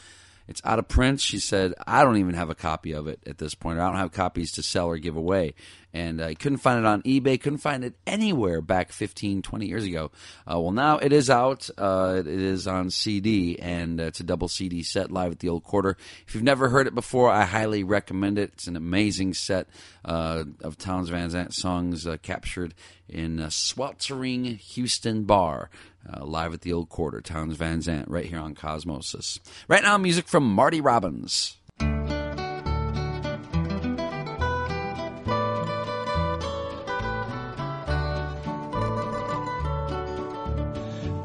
It's 0.47 0.61
out 0.65 0.79
of 0.79 0.89
print. 0.89 1.21
She 1.21 1.39
said, 1.39 1.75
I 1.87 2.05
don't 2.05 2.19
even 2.19 2.35
have 2.35 2.51
a 2.51 2.55
copy 2.55 2.93
of 2.93 3.07
it 3.07 3.21
at 3.27 3.39
this 3.39 3.55
point. 3.55 3.79
I 3.79 3.87
don't 3.87 3.97
have 3.97 4.13
copies 4.13 4.53
to 4.53 4.63
sell 4.63 4.87
or 4.87 4.99
give 4.99 5.17
away. 5.17 5.55
And 5.95 6.21
I 6.21 6.35
couldn't 6.35 6.59
find 6.59 6.81
it 6.81 6.87
on 6.87 7.03
eBay, 7.03 7.41
couldn't 7.41 7.59
find 7.59 7.85
it 7.85 7.95
anywhere 8.05 8.61
back 8.61 8.91
15, 8.91 9.43
20 9.43 9.67
years 9.67 9.85
ago. 9.85 10.11
Uh, 10.41 10.61
well, 10.61 10.73
now 10.73 10.99
it 10.99 11.13
is 11.13 11.31
out. 11.31 11.71
Uh, 11.79 12.17
it 12.19 12.27
is 12.27 12.67
on 12.67 12.91
CD, 12.91 13.59
and 13.61 14.01
uh, 14.01 14.05
it's 14.05 14.19
a 14.19 14.25
double 14.25 14.49
CD 14.49 14.83
set 14.83 15.13
live 15.13 15.31
at 15.31 15.39
the 15.39 15.49
Old 15.49 15.63
Quarter. 15.63 15.97
If 16.27 16.35
you've 16.35 16.43
never 16.43 16.69
heard 16.69 16.89
it 16.89 16.97
before, 16.97 17.31
I 17.31 17.45
highly 17.45 17.85
recommend 17.85 18.39
it. 18.39 18.51
It's 18.55 18.67
an 18.67 18.77
amazing 18.77 19.35
set 19.35 19.69
uh, 20.05 20.45
of 20.63 20.77
Townes 20.77 21.11
Van 21.11 21.31
Zandt 21.31 21.55
songs 21.55 22.09
uh, 22.09 22.17
captured 22.21 22.75
in 23.09 23.39
a 23.39 23.51
sweltering 23.51 24.45
Houston 24.45 25.25
bar. 25.25 25.71
Uh, 26.13 26.25
live 26.25 26.53
at 26.53 26.61
the 26.61 26.73
Old 26.73 26.89
Quarter, 26.89 27.21
Townes 27.23 27.57
Van 27.57 27.81
Zandt, 27.81 28.09
right 28.09 28.27
here 28.27 28.39
on 28.39 28.55
Cosmosis. 28.55 29.41
Right 29.69 29.83
now, 29.83 29.97
music 29.97 30.29
from 30.29 30.45
Marty 30.45 30.81
Robbins. 30.81 31.57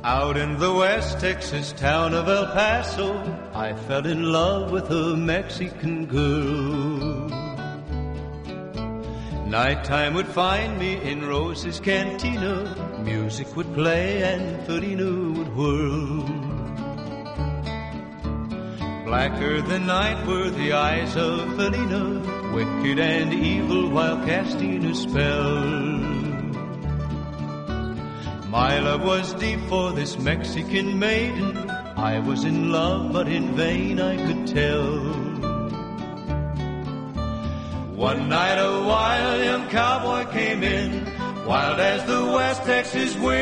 Out 0.04 0.38
in 0.38 0.58
the 0.58 0.74
West 0.74 1.20
Texas 1.20 1.72
town 1.74 2.14
of 2.14 2.28
El 2.28 2.46
Paso, 2.48 3.14
I 3.54 3.74
fell 3.74 4.08
in 4.08 4.32
love 4.32 4.72
with 4.72 4.90
a 4.90 5.16
Mexican 5.16 6.06
girl. 6.06 7.49
Nighttime 9.50 10.14
would 10.14 10.28
find 10.28 10.78
me 10.78 11.02
in 11.02 11.26
Rose's 11.26 11.80
cantina. 11.80 13.02
Music 13.04 13.56
would 13.56 13.74
play 13.74 14.22
and 14.22 14.64
Felina 14.68 15.10
would 15.40 15.56
whirl. 15.56 16.22
Blacker 19.06 19.60
than 19.64 19.88
night 19.88 20.24
were 20.28 20.52
the 20.52 20.74
eyes 20.74 21.16
of 21.18 21.56
Felina, 21.56 22.54
wicked 22.54 23.00
and 23.00 23.34
evil 23.34 23.90
while 23.90 24.18
casting 24.24 24.86
a 24.86 24.94
spell. 24.94 25.66
My 28.50 28.78
love 28.78 29.02
was 29.04 29.34
deep 29.34 29.62
for 29.68 29.94
this 29.94 30.20
Mexican 30.20 31.00
maiden. 31.00 31.72
I 31.98 32.20
was 32.20 32.44
in 32.44 32.72
love, 32.72 33.14
but 33.14 33.28
in 33.28 33.56
vain 33.56 34.00
I 34.00 34.16
could 34.28 34.46
tell. 34.46 35.29
One 38.00 38.30
night 38.30 38.56
a 38.56 38.82
wild 38.88 39.44
young 39.44 39.68
cowboy 39.68 40.32
came 40.32 40.64
in, 40.64 41.04
wild 41.46 41.82
as 41.82 42.06
the 42.06 42.32
West 42.32 42.64
Texas 42.64 43.14
wind. 43.18 43.36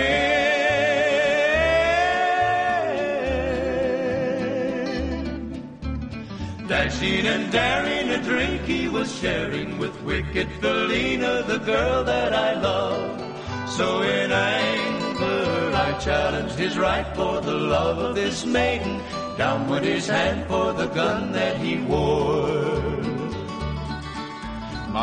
Dashing 6.67 7.27
and 7.27 7.51
daring 7.51 8.09
a 8.09 8.23
drink 8.23 8.63
he 8.63 8.87
was 8.87 9.15
sharing 9.19 9.77
with 9.77 10.01
wicked 10.01 10.49
Felina, 10.59 11.43
the 11.43 11.59
girl 11.59 12.03
that 12.05 12.33
I 12.33 12.59
love. 12.59 13.69
So 13.69 14.01
in 14.01 14.31
anger 14.31 15.71
I 15.75 15.99
challenged 15.99 16.55
his 16.55 16.79
right 16.79 17.05
for 17.15 17.41
the 17.41 17.53
love 17.53 17.99
of 17.99 18.15
this 18.15 18.43
maiden. 18.43 19.03
Down 19.37 19.69
went 19.69 19.85
his 19.85 20.07
hand 20.07 20.47
for 20.47 20.73
the 20.73 20.87
gun 20.87 21.31
that 21.33 21.57
he 21.57 21.77
wore. 21.77 23.06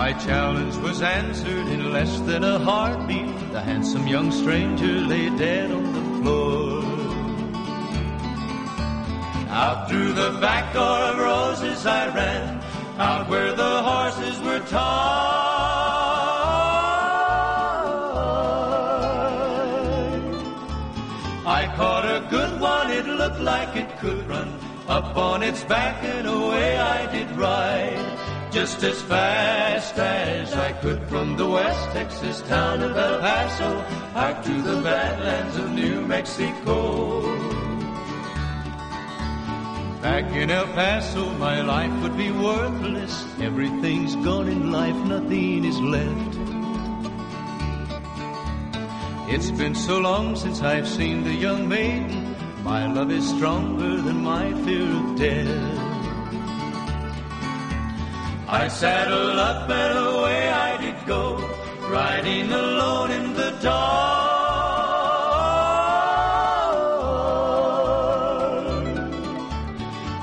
My 0.00 0.12
challenge 0.12 0.76
was 0.78 1.02
answered 1.02 1.68
in 1.68 1.92
less 1.92 2.18
than 2.22 2.42
a 2.42 2.58
heartbeat. 2.58 3.38
The 3.52 3.60
handsome 3.60 4.08
young 4.08 4.32
stranger 4.32 4.94
lay 5.12 5.30
dead 5.38 5.70
on 5.70 5.86
the 5.96 6.04
floor. 6.18 6.82
Out 9.48 9.88
through 9.88 10.12
the 10.14 10.30
back 10.40 10.74
door 10.74 10.98
of 11.10 11.18
roses 11.18 11.86
I 11.86 12.12
ran, 12.12 12.60
out 12.98 13.28
where 13.28 13.52
the 13.52 13.82
horses 13.88 14.36
were 14.40 14.58
tied. 14.66 15.04
I 21.46 21.72
caught 21.76 22.04
a 22.04 22.26
good 22.28 22.60
one, 22.60 22.90
it 22.90 23.06
looked 23.06 23.40
like 23.40 23.76
it 23.76 23.96
could 24.00 24.26
run. 24.26 24.58
Up 24.88 25.16
on 25.16 25.44
its 25.44 25.62
back 25.62 26.02
and 26.02 26.26
away 26.26 26.78
I 26.78 27.06
did 27.12 27.30
ride 27.36 28.33
just 28.54 28.84
as 28.84 29.02
fast 29.02 29.98
as 29.98 30.52
I 30.54 30.70
could 30.74 31.02
from 31.08 31.36
the 31.36 31.44
West 31.44 31.90
Texas 31.90 32.40
town 32.42 32.84
of 32.84 32.96
El 32.96 33.18
Paso 33.18 33.84
out 34.14 34.44
to 34.44 34.62
the 34.62 34.80
badlands 34.80 35.56
of 35.56 35.72
New 35.72 36.06
Mexico. 36.06 37.20
Back 40.00 40.30
in 40.36 40.52
El 40.52 40.66
Paso, 40.66 41.28
my 41.30 41.62
life 41.62 41.90
would 42.00 42.16
be 42.16 42.30
worthless. 42.30 43.26
Everything's 43.40 44.14
gone 44.24 44.46
in 44.46 44.70
life, 44.70 44.94
nothing 45.04 45.64
is 45.64 45.80
left. 45.80 46.38
It's 49.34 49.50
been 49.50 49.74
so 49.74 49.98
long 49.98 50.36
since 50.36 50.62
I've 50.62 50.86
seen 50.86 51.24
the 51.24 51.34
young 51.34 51.68
maiden. 51.68 52.36
My 52.62 52.86
love 52.86 53.10
is 53.10 53.28
stronger 53.28 54.00
than 54.00 54.22
my 54.22 54.54
fear 54.62 54.88
of 54.88 55.16
death. 55.18 55.93
I 58.48 58.68
saddled 58.68 59.38
up 59.38 59.70
and 59.70 59.98
away 59.98 60.48
I 60.48 60.76
did 60.76 61.06
go, 61.06 61.36
riding 61.90 62.52
alone 62.52 63.10
in 63.10 63.34
the 63.34 63.50
dark. 63.62 64.24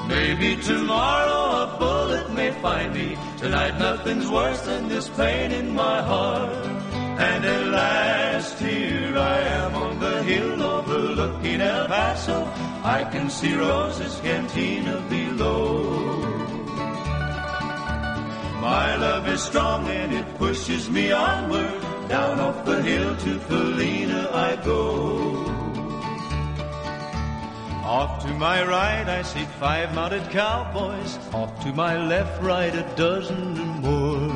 Maybe 0.07 0.55
tomorrow 0.61 1.63
a 1.63 1.78
bullet 1.80 2.32
may 2.34 2.51
find 2.61 2.93
me. 2.93 3.17
Tonight 3.38 3.80
nothing's 3.80 4.30
worse 4.30 4.61
than 4.61 4.88
this 4.88 5.09
pain 5.09 5.51
in 5.51 5.74
my 5.74 6.01
heart. 6.03 6.65
And 6.93 7.43
at 7.43 7.67
last 7.67 8.59
here 8.59 9.17
I 9.17 9.39
am 9.39 9.76
on 9.76 9.99
the 9.99 10.24
hill 10.24 10.61
overlooking 10.61 11.61
El 11.61 11.88
Paso. 11.88 12.45
I 12.84 13.03
can 13.11 13.30
see 13.30 13.55
Rose's 13.55 14.19
cantina 14.22 15.03
below. 15.09 16.41
My 18.62 18.95
love 18.95 19.28
is 19.28 19.41
strong 19.41 19.88
and 19.88 20.14
it 20.14 20.38
pushes 20.38 20.88
me 20.88 21.12
onward. 21.12 21.82
Down 22.07 22.39
off 22.39 22.64
the 22.64 22.80
hill 22.84 23.18
to 23.18 23.39
Felina 23.39 24.30
I 24.32 24.55
go. 24.64 25.51
Off 27.84 28.24
to 28.24 28.32
my 28.36 28.64
right 28.64 29.09
I 29.09 29.24
see 29.24 29.45
five 29.59 29.95
mounted 29.95 30.30
cowboys. 30.30 31.18
Off 31.34 31.59
to 31.64 31.74
my 31.74 31.97
left, 32.05 32.39
right 32.43 32.76
a 32.76 32.84
dozen 32.95 33.57
or 33.57 33.74
more. 33.88 34.30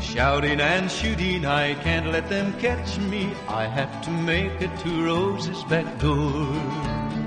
Shouting 0.00 0.60
and 0.60 0.88
shooting, 0.88 1.44
I 1.44 1.74
can't 1.74 2.06
let 2.12 2.28
them 2.28 2.52
catch 2.60 2.98
me. 2.98 3.32
I 3.48 3.66
have 3.66 4.00
to 4.02 4.10
make 4.10 4.60
it 4.60 4.78
to 4.84 5.04
Rose's 5.06 5.64
back 5.64 5.98
door. 5.98 7.17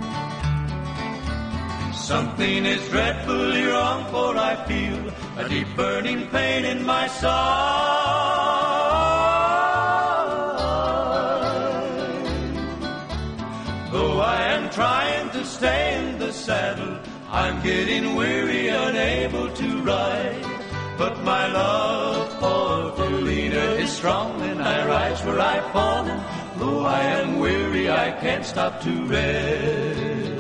Something 2.12 2.66
is 2.66 2.90
dreadfully 2.90 3.64
wrong, 3.64 4.04
for 4.12 4.36
I 4.36 4.54
feel 4.68 5.00
a 5.38 5.48
deep 5.48 5.68
burning 5.78 6.28
pain 6.28 6.66
in 6.66 6.86
my 6.86 7.08
side. 7.08 7.32
Though 13.94 14.20
I 14.20 14.42
am 14.58 14.70
trying 14.72 15.30
to 15.30 15.46
stay 15.46 16.00
in 16.00 16.20
the 16.20 16.34
saddle, 16.34 17.00
I'm 17.30 17.64
getting 17.64 18.16
weary, 18.16 18.68
unable 18.68 19.50
to 19.50 19.82
ride. 19.82 20.46
But 20.98 21.24
my 21.24 21.48
love 21.48 22.28
for 22.42 22.92
Felina 22.98 23.66
is 23.84 23.90
strong, 23.90 24.42
and 24.42 24.62
I 24.62 24.86
rise 24.86 25.24
where 25.24 25.40
I've 25.40 25.72
fallen. 25.72 26.20
Though 26.58 26.84
I 26.86 27.04
am 27.22 27.40
weary, 27.40 27.90
I 27.90 28.12
can't 28.20 28.46
stop 28.46 28.82
to 28.82 29.06
rest. 29.06 30.31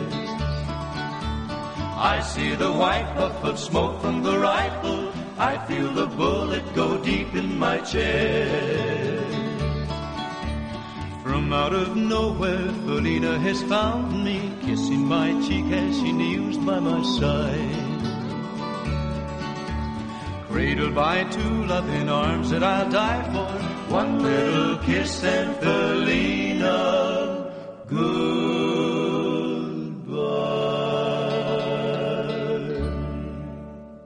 I 2.03 2.19
see 2.21 2.55
the 2.55 2.71
white 2.71 3.13
puff 3.15 3.43
of 3.43 3.59
smoke 3.59 4.01
from 4.01 4.23
the 4.23 4.39
rifle. 4.39 5.13
I 5.37 5.63
feel 5.67 5.93
the 5.93 6.07
bullet 6.07 6.73
go 6.73 6.97
deep 6.97 7.35
in 7.35 7.59
my 7.59 7.77
chest. 7.77 9.37
From 11.21 11.53
out 11.53 11.73
of 11.73 11.95
nowhere, 11.95 12.69
Felina 12.85 13.37
has 13.37 13.61
found 13.61 14.23
me, 14.23 14.51
kissing 14.65 15.05
my 15.05 15.39
cheek 15.45 15.71
as 15.71 15.95
she 15.99 16.11
kneels 16.11 16.57
by 16.57 16.79
my 16.79 17.03
side. 17.19 17.89
Cradled 20.49 20.95
by 20.95 21.23
two 21.25 21.65
loving 21.65 22.09
arms 22.09 22.49
that 22.49 22.63
I'll 22.63 22.89
die 22.89 23.23
for, 23.31 23.93
one 23.93 24.23
little 24.23 24.79
kiss 24.79 25.23
and 25.23 25.55
Felina, 25.57 26.73
goodbye. 27.87 28.50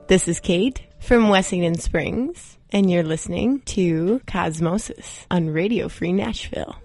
This 0.07 0.27
is 0.27 0.39
Kate 0.39 0.83
from 0.99 1.29
Wessington 1.29 1.79
Springs, 1.79 2.59
and 2.71 2.91
you're 2.91 3.01
listening 3.01 3.61
to 3.61 4.21
Cosmosis 4.27 5.25
on 5.31 5.49
Radio 5.49 5.89
Free 5.89 6.13
Nashville. 6.13 6.75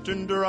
Old 0.00 0.08
western 0.08 0.39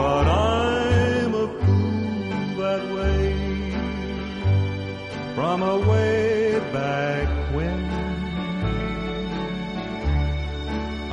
But 0.00 0.26
I'm 0.28 1.34
a 1.34 1.46
fool 1.60 2.46
that 2.62 2.82
way 2.96 3.24
from 5.34 5.62
a 5.62 5.76
way 5.90 6.58
back 6.72 7.28
when. 7.54 7.80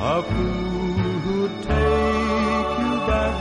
Now 0.00 0.20
who'd 1.24 1.54
take 1.70 2.70
you 2.82 2.94
back 3.10 3.36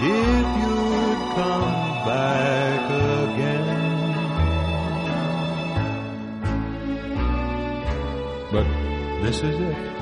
if 0.00 0.46
you'd 0.60 1.22
come 1.38 1.76
back 2.10 2.82
again? 3.20 3.68
But 8.54 8.66
this 9.24 9.38
is 9.42 9.56
it. 9.70 9.94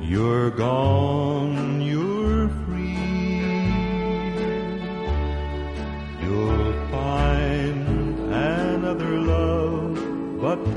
You're 0.00 0.50
gone, 0.50 1.67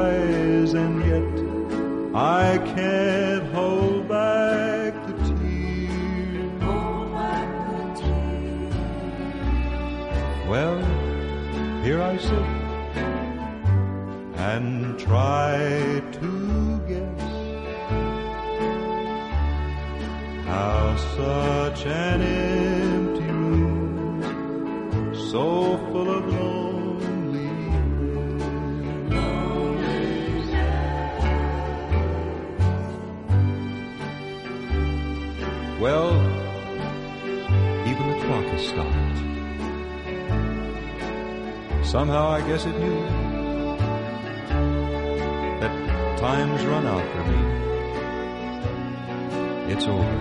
It's 49.82 49.88
over. 49.90 50.16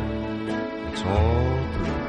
It's 0.91 1.03
all 1.03 1.57
through. 1.73 2.01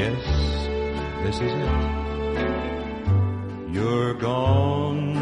Yes, 0.00 0.22
this 1.24 1.36
is 1.42 1.52
it. 1.52 1.74
You're 3.74 4.14
gone, 4.14 5.15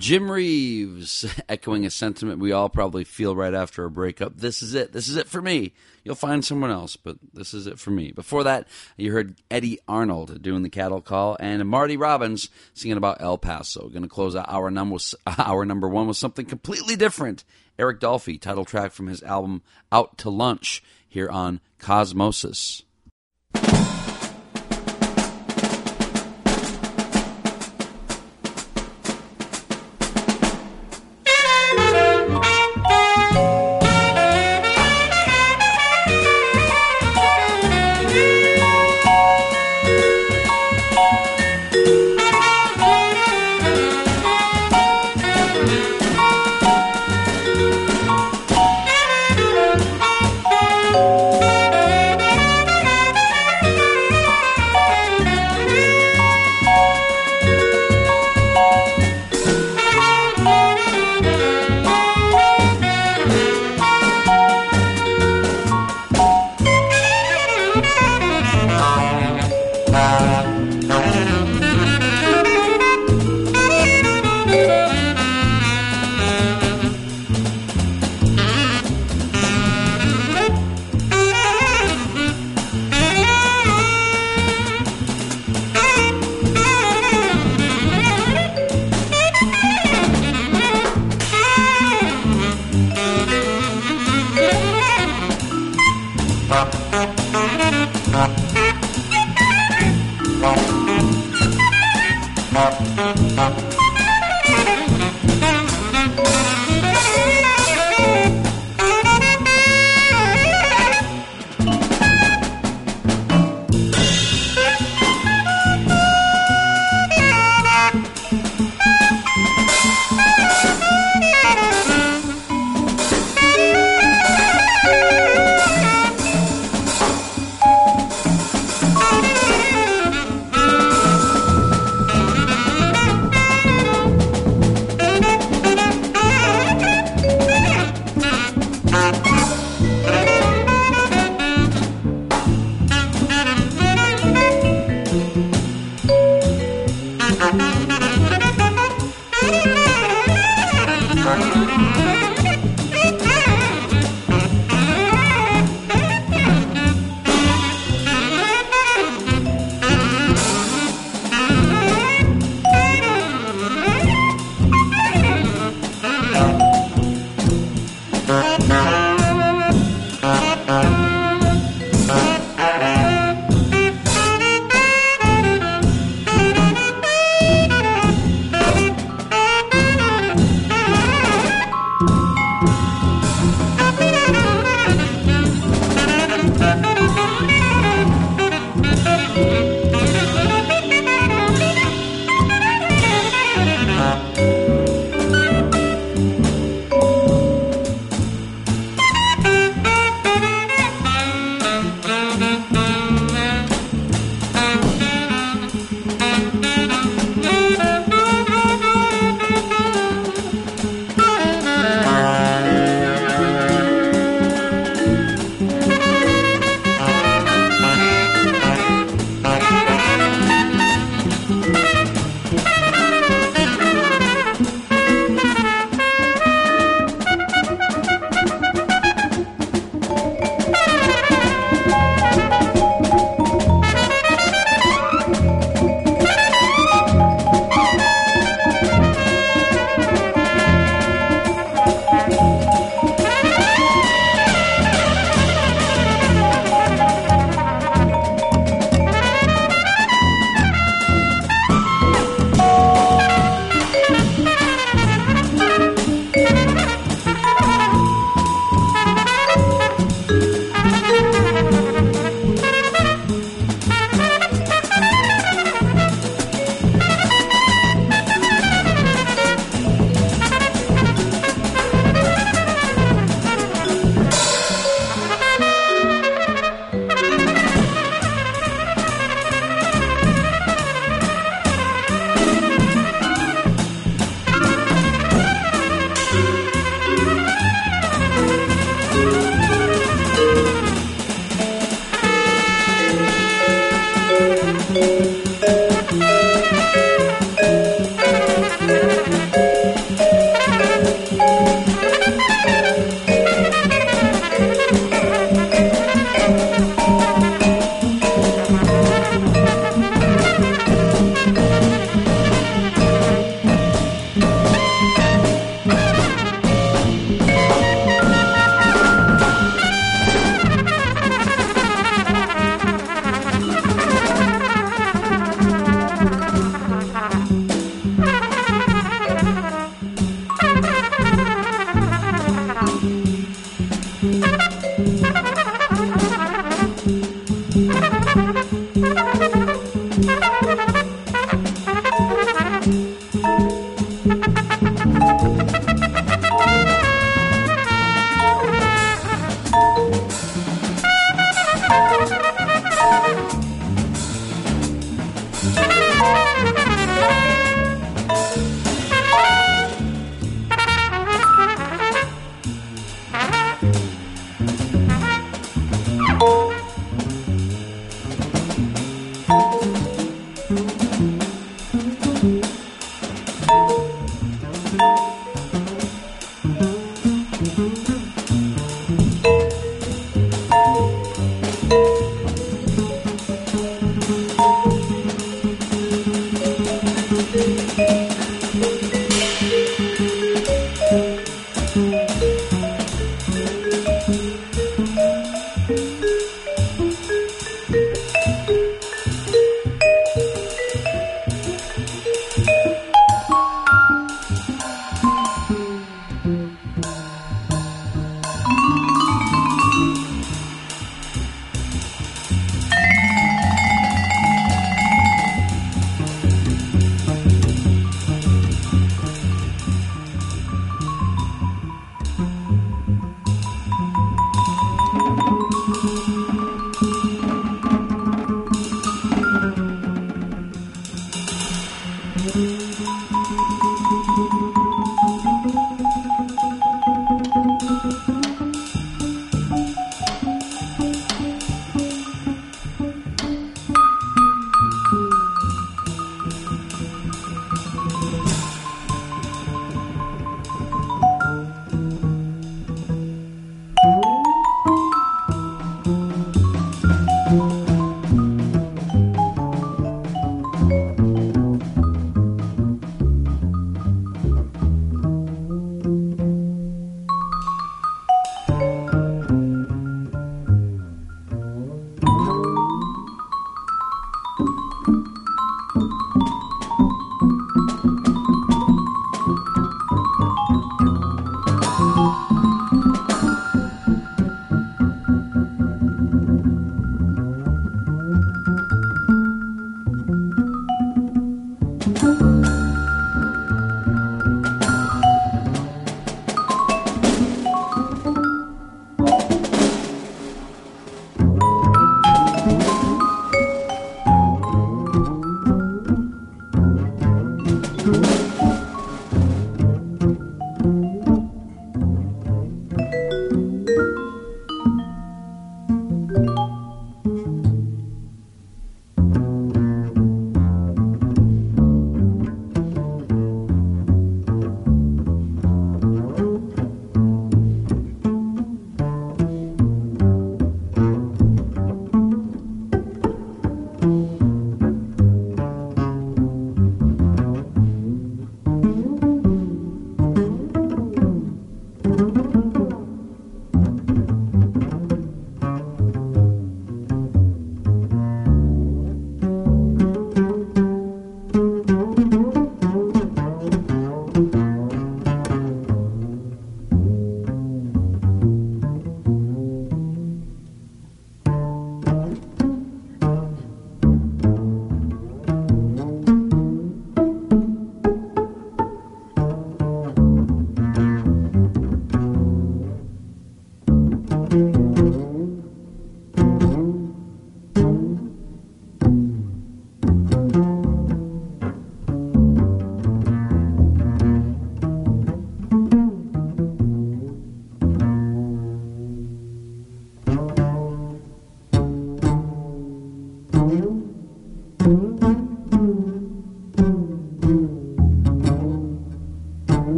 Jim 0.00 0.30
Reeves, 0.30 1.26
echoing 1.48 1.84
a 1.84 1.90
sentiment 1.90 2.40
we 2.40 2.52
all 2.52 2.70
probably 2.70 3.04
feel 3.04 3.36
right 3.36 3.52
after 3.52 3.84
a 3.84 3.90
breakup. 3.90 4.38
This 4.38 4.62
is 4.62 4.74
it. 4.74 4.92
This 4.94 5.08
is 5.08 5.16
it 5.16 5.28
for 5.28 5.42
me. 5.42 5.74
You'll 6.04 6.14
find 6.14 6.42
someone 6.42 6.70
else, 6.70 6.96
but 6.96 7.18
this 7.34 7.52
is 7.52 7.66
it 7.66 7.78
for 7.78 7.90
me. 7.90 8.10
Before 8.10 8.42
that, 8.44 8.66
you 8.96 9.12
heard 9.12 9.36
Eddy 9.50 9.78
Arnold 9.86 10.40
doing 10.40 10.62
the 10.62 10.70
cattle 10.70 11.02
call 11.02 11.36
and 11.38 11.68
Marty 11.68 11.98
Robbins 11.98 12.48
singing 12.72 12.96
about 12.96 13.20
El 13.20 13.36
Paso. 13.36 13.90
Going 13.90 14.02
to 14.02 14.08
close 14.08 14.34
out 14.34 14.46
our 14.48 14.70
number, 14.70 14.96
our 15.26 15.66
number 15.66 15.86
one 15.86 16.06
with 16.06 16.16
something 16.16 16.46
completely 16.46 16.96
different. 16.96 17.44
Eric 17.78 18.00
Dolphy, 18.00 18.40
title 18.40 18.64
track 18.64 18.92
from 18.92 19.06
his 19.06 19.22
album 19.22 19.60
Out 19.92 20.16
to 20.18 20.30
Lunch, 20.30 20.82
here 21.06 21.28
on 21.28 21.60
Cosmosis. 21.78 22.84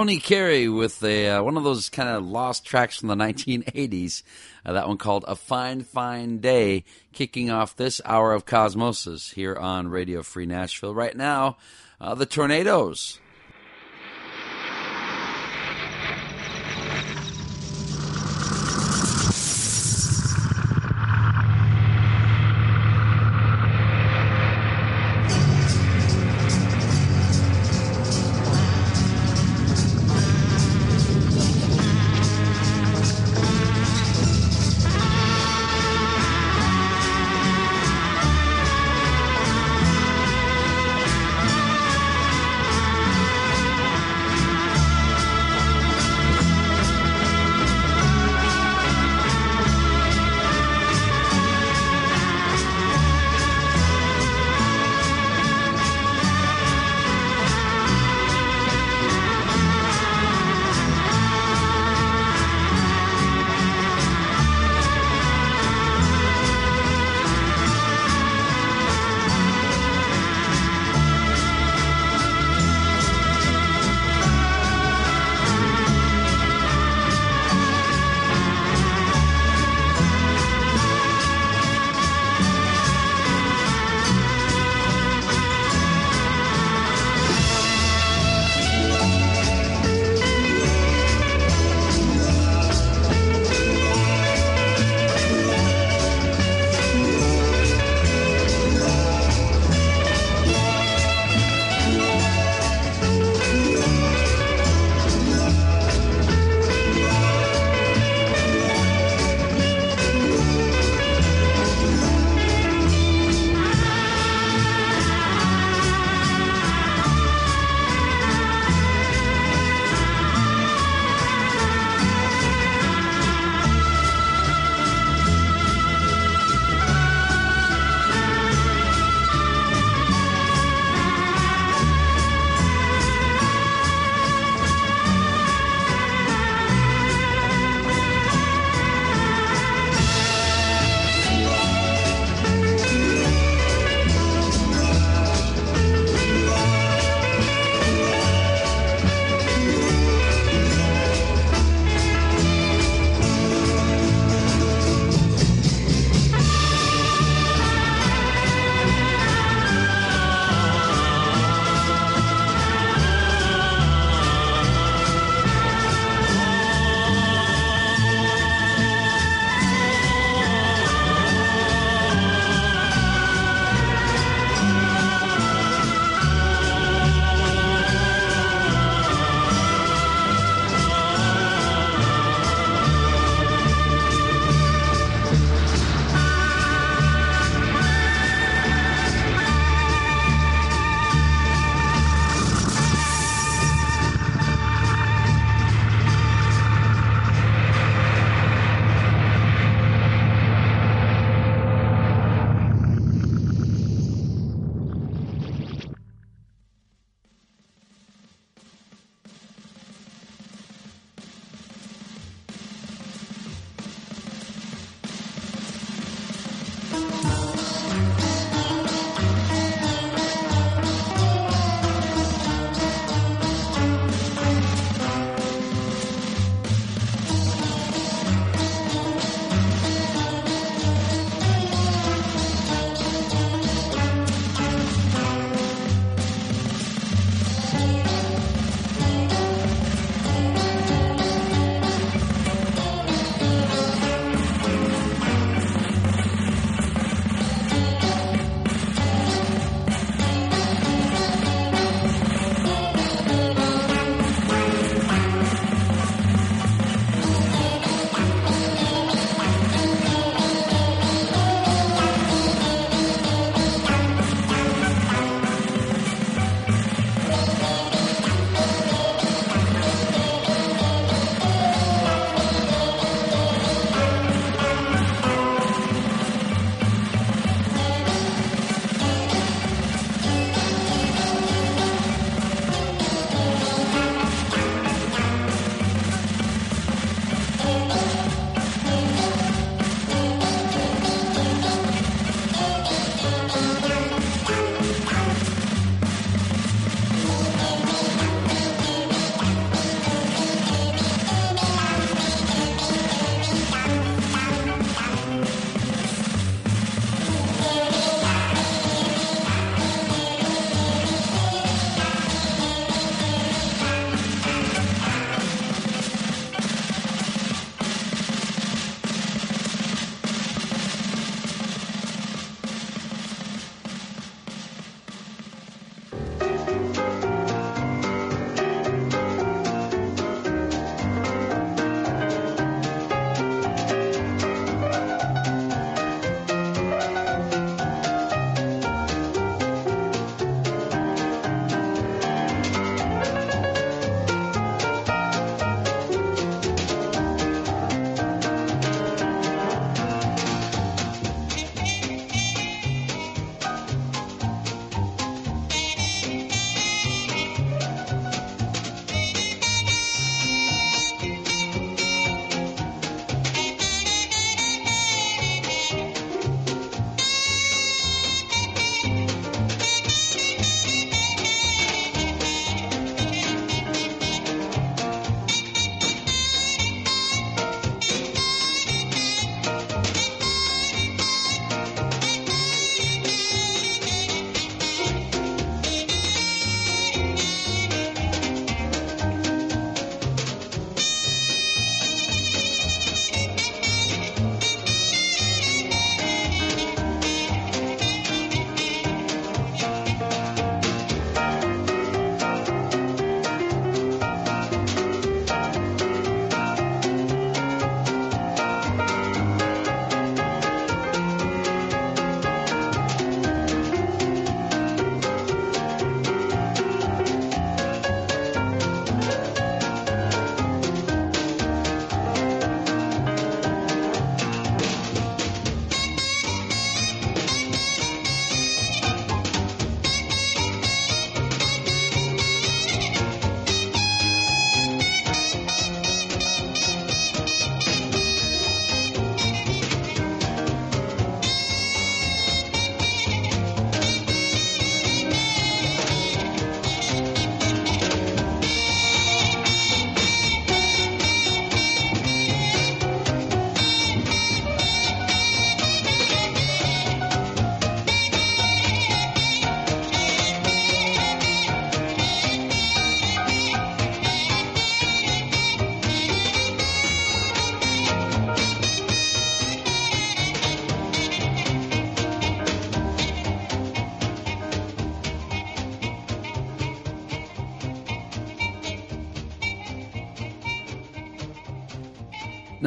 Tony 0.00 0.18
Carey 0.18 0.66
with 0.66 1.04
a 1.04 1.28
uh, 1.28 1.42
one 1.42 1.58
of 1.58 1.62
those 1.62 1.90
kind 1.90 2.08
of 2.08 2.26
lost 2.26 2.64
tracks 2.64 2.96
from 2.96 3.08
the 3.08 3.14
1980s. 3.14 4.22
Uh, 4.64 4.72
that 4.72 4.88
one 4.88 4.96
called 4.96 5.26
"A 5.28 5.36
Fine 5.36 5.82
Fine 5.82 6.38
Day," 6.38 6.84
kicking 7.12 7.50
off 7.50 7.76
this 7.76 8.00
hour 8.06 8.32
of 8.32 8.46
Cosmosis 8.46 9.34
here 9.34 9.54
on 9.54 9.88
Radio 9.88 10.22
Free 10.22 10.46
Nashville. 10.46 10.94
Right 10.94 11.14
now, 11.14 11.58
uh, 12.00 12.14
the 12.14 12.24
Tornados. 12.24 13.18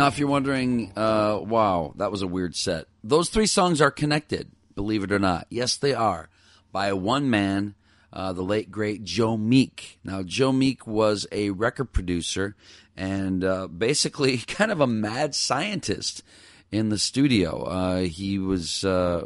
Now, 0.03 0.09
if 0.09 0.19
you're 0.19 0.27
wondering, 0.27 0.91
uh, 0.97 1.39
wow, 1.41 1.93
that 1.95 2.11
was 2.11 2.21
a 2.21 2.27
weird 2.27 2.57
set. 2.57 2.87
Those 3.05 3.29
three 3.29 3.45
songs 3.45 3.79
are 3.79 3.89
connected, 3.89 4.51
believe 4.75 5.01
it 5.01 5.13
or 5.13 5.17
not. 5.17 5.47
Yes, 5.49 5.77
they 5.77 5.93
are, 5.93 6.27
by 6.73 6.91
one 6.91 7.29
man, 7.29 7.75
uh, 8.11 8.33
the 8.33 8.41
late 8.41 8.69
great 8.69 9.05
Joe 9.05 9.37
Meek. 9.37 9.99
Now, 10.03 10.21
Joe 10.21 10.51
Meek 10.51 10.85
was 10.85 11.25
a 11.31 11.51
record 11.51 11.93
producer 11.93 12.57
and 12.97 13.45
uh, 13.45 13.67
basically 13.67 14.37
kind 14.47 14.73
of 14.73 14.81
a 14.81 14.87
mad 14.87 15.35
scientist 15.35 16.21
in 16.69 16.89
the 16.89 16.99
studio. 16.99 17.63
Uh, 17.63 17.99
he 18.01 18.37
was 18.37 18.83
uh, 18.83 19.25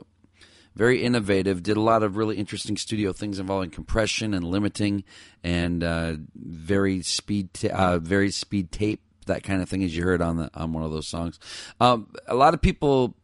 very 0.75 1.01
innovative. 1.01 1.63
Did 1.63 1.77
a 1.77 1.81
lot 1.81 2.03
of 2.03 2.17
really 2.17 2.37
interesting 2.37 2.77
studio 2.77 3.13
things 3.13 3.39
involving 3.39 3.71
compression 3.71 4.35
and 4.35 4.45
limiting, 4.45 5.05
and 5.43 5.83
uh, 5.83 6.17
very 6.35 7.01
speed, 7.01 7.51
ta- 7.55 7.69
uh, 7.69 7.97
very 7.97 8.29
speed 8.29 8.71
tape, 8.71 9.01
that 9.27 9.43
kind 9.43 9.61
of 9.61 9.69
thing, 9.69 9.83
as 9.83 9.95
you 9.95 10.03
heard 10.03 10.21
on 10.21 10.37
the 10.37 10.49
on 10.53 10.73
one 10.73 10.83
of 10.83 10.91
those 10.91 11.07
songs. 11.07 11.39
Um, 11.79 12.09
a 12.27 12.35
lot 12.35 12.53
of 12.53 12.61
people 12.61 13.15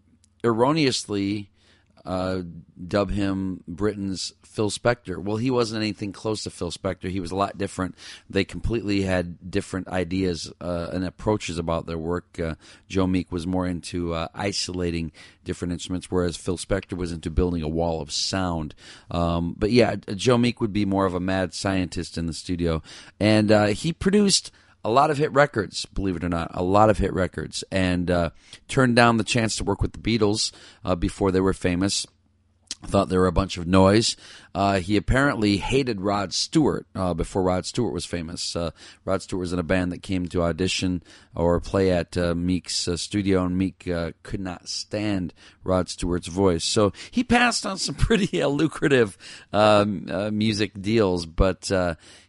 erroneously 0.43 1.49
uh, 2.05 2.41
dub 2.85 3.11
him 3.11 3.63
Britain's 3.67 4.33
Phil 4.43 4.69
Spector. 4.69 5.17
Well, 5.17 5.37
he 5.37 5.49
wasn't 5.49 5.81
anything 5.81 6.11
close 6.11 6.43
to 6.43 6.49
Phil 6.49 6.69
Spector. 6.69 7.09
He 7.09 7.21
was 7.21 7.31
a 7.31 7.35
lot 7.35 7.57
different. 7.57 7.95
They 8.29 8.43
completely 8.43 9.03
had 9.03 9.49
different 9.49 9.87
ideas 9.87 10.51
uh, 10.59 10.89
and 10.91 11.05
approaches 11.05 11.57
about 11.57 11.85
their 11.85 11.97
work. 11.97 12.39
Uh, 12.39 12.55
Joe 12.89 13.07
Meek 13.07 13.31
was 13.31 13.47
more 13.47 13.65
into 13.65 14.13
uh, 14.13 14.27
isolating 14.35 15.11
different 15.45 15.71
instruments, 15.71 16.11
whereas 16.11 16.35
Phil 16.35 16.57
Spector 16.57 16.97
was 16.97 17.11
into 17.11 17.29
building 17.29 17.63
a 17.63 17.69
wall 17.69 18.01
of 18.01 18.11
sound. 18.11 18.75
Um, 19.09 19.55
but 19.57 19.71
yeah, 19.71 19.95
Joe 19.95 20.37
Meek 20.37 20.59
would 20.59 20.73
be 20.73 20.85
more 20.85 21.05
of 21.05 21.13
a 21.13 21.19
mad 21.21 21.53
scientist 21.53 22.17
in 22.17 22.25
the 22.25 22.33
studio, 22.33 22.83
and 23.19 23.51
uh, 23.51 23.67
he 23.67 23.93
produced 23.93 24.51
a 24.83 24.89
lot 24.89 25.09
of 25.09 25.17
hit 25.17 25.31
records, 25.31 25.85
believe 25.85 26.15
it 26.15 26.23
or 26.23 26.29
not, 26.29 26.51
a 26.53 26.63
lot 26.63 26.89
of 26.89 26.97
hit 26.97 27.13
records, 27.13 27.63
and 27.71 28.11
uh, 28.11 28.29
turned 28.67 28.95
down 28.95 29.17
the 29.17 29.23
chance 29.23 29.55
to 29.55 29.63
work 29.63 29.81
with 29.81 29.93
the 29.93 29.99
Beatles 29.99 30.51
uh, 30.83 30.95
before 30.95 31.31
they 31.31 31.39
were 31.39 31.53
famous. 31.53 32.05
Thought 32.85 33.09
they 33.09 33.17
were 33.17 33.27
a 33.27 33.31
bunch 33.31 33.57
of 33.57 33.65
noise. 33.65 34.15
Uh, 34.55 34.79
he 34.79 34.97
apparently 34.97 35.57
hated 35.57 36.01
Rod 36.01 36.31
Stewart 36.31 36.85
uh, 36.93 37.15
before 37.15 37.41
Rod 37.41 37.65
Stewart 37.65 37.91
was 37.91 38.05
famous. 38.05 38.55
Uh, 38.55 38.69
Rod 39.03 39.23
Stewart 39.23 39.39
was 39.39 39.53
in 39.53 39.57
a 39.57 39.63
band 39.63 39.91
that 39.91 40.03
came 40.03 40.27
to 40.27 40.43
audition 40.43 41.01
or 41.33 41.59
play 41.59 41.91
at 41.91 42.15
uh, 42.17 42.35
Meek's 42.35 42.87
uh, 42.87 42.95
studio, 42.95 43.45
and 43.45 43.57
Meek 43.57 43.87
uh, 43.87 44.11
could 44.21 44.39
not 44.39 44.69
stand 44.69 45.33
Rod 45.63 45.89
Stewart's 45.89 46.27
voice. 46.27 46.63
So 46.63 46.93
he 47.09 47.23
passed 47.23 47.65
on 47.65 47.79
some 47.79 47.95
pretty 48.03 48.43
lucrative 48.45 49.17
um, 49.51 50.37
music 50.37 50.79
deals, 50.79 51.25
but 51.25 51.71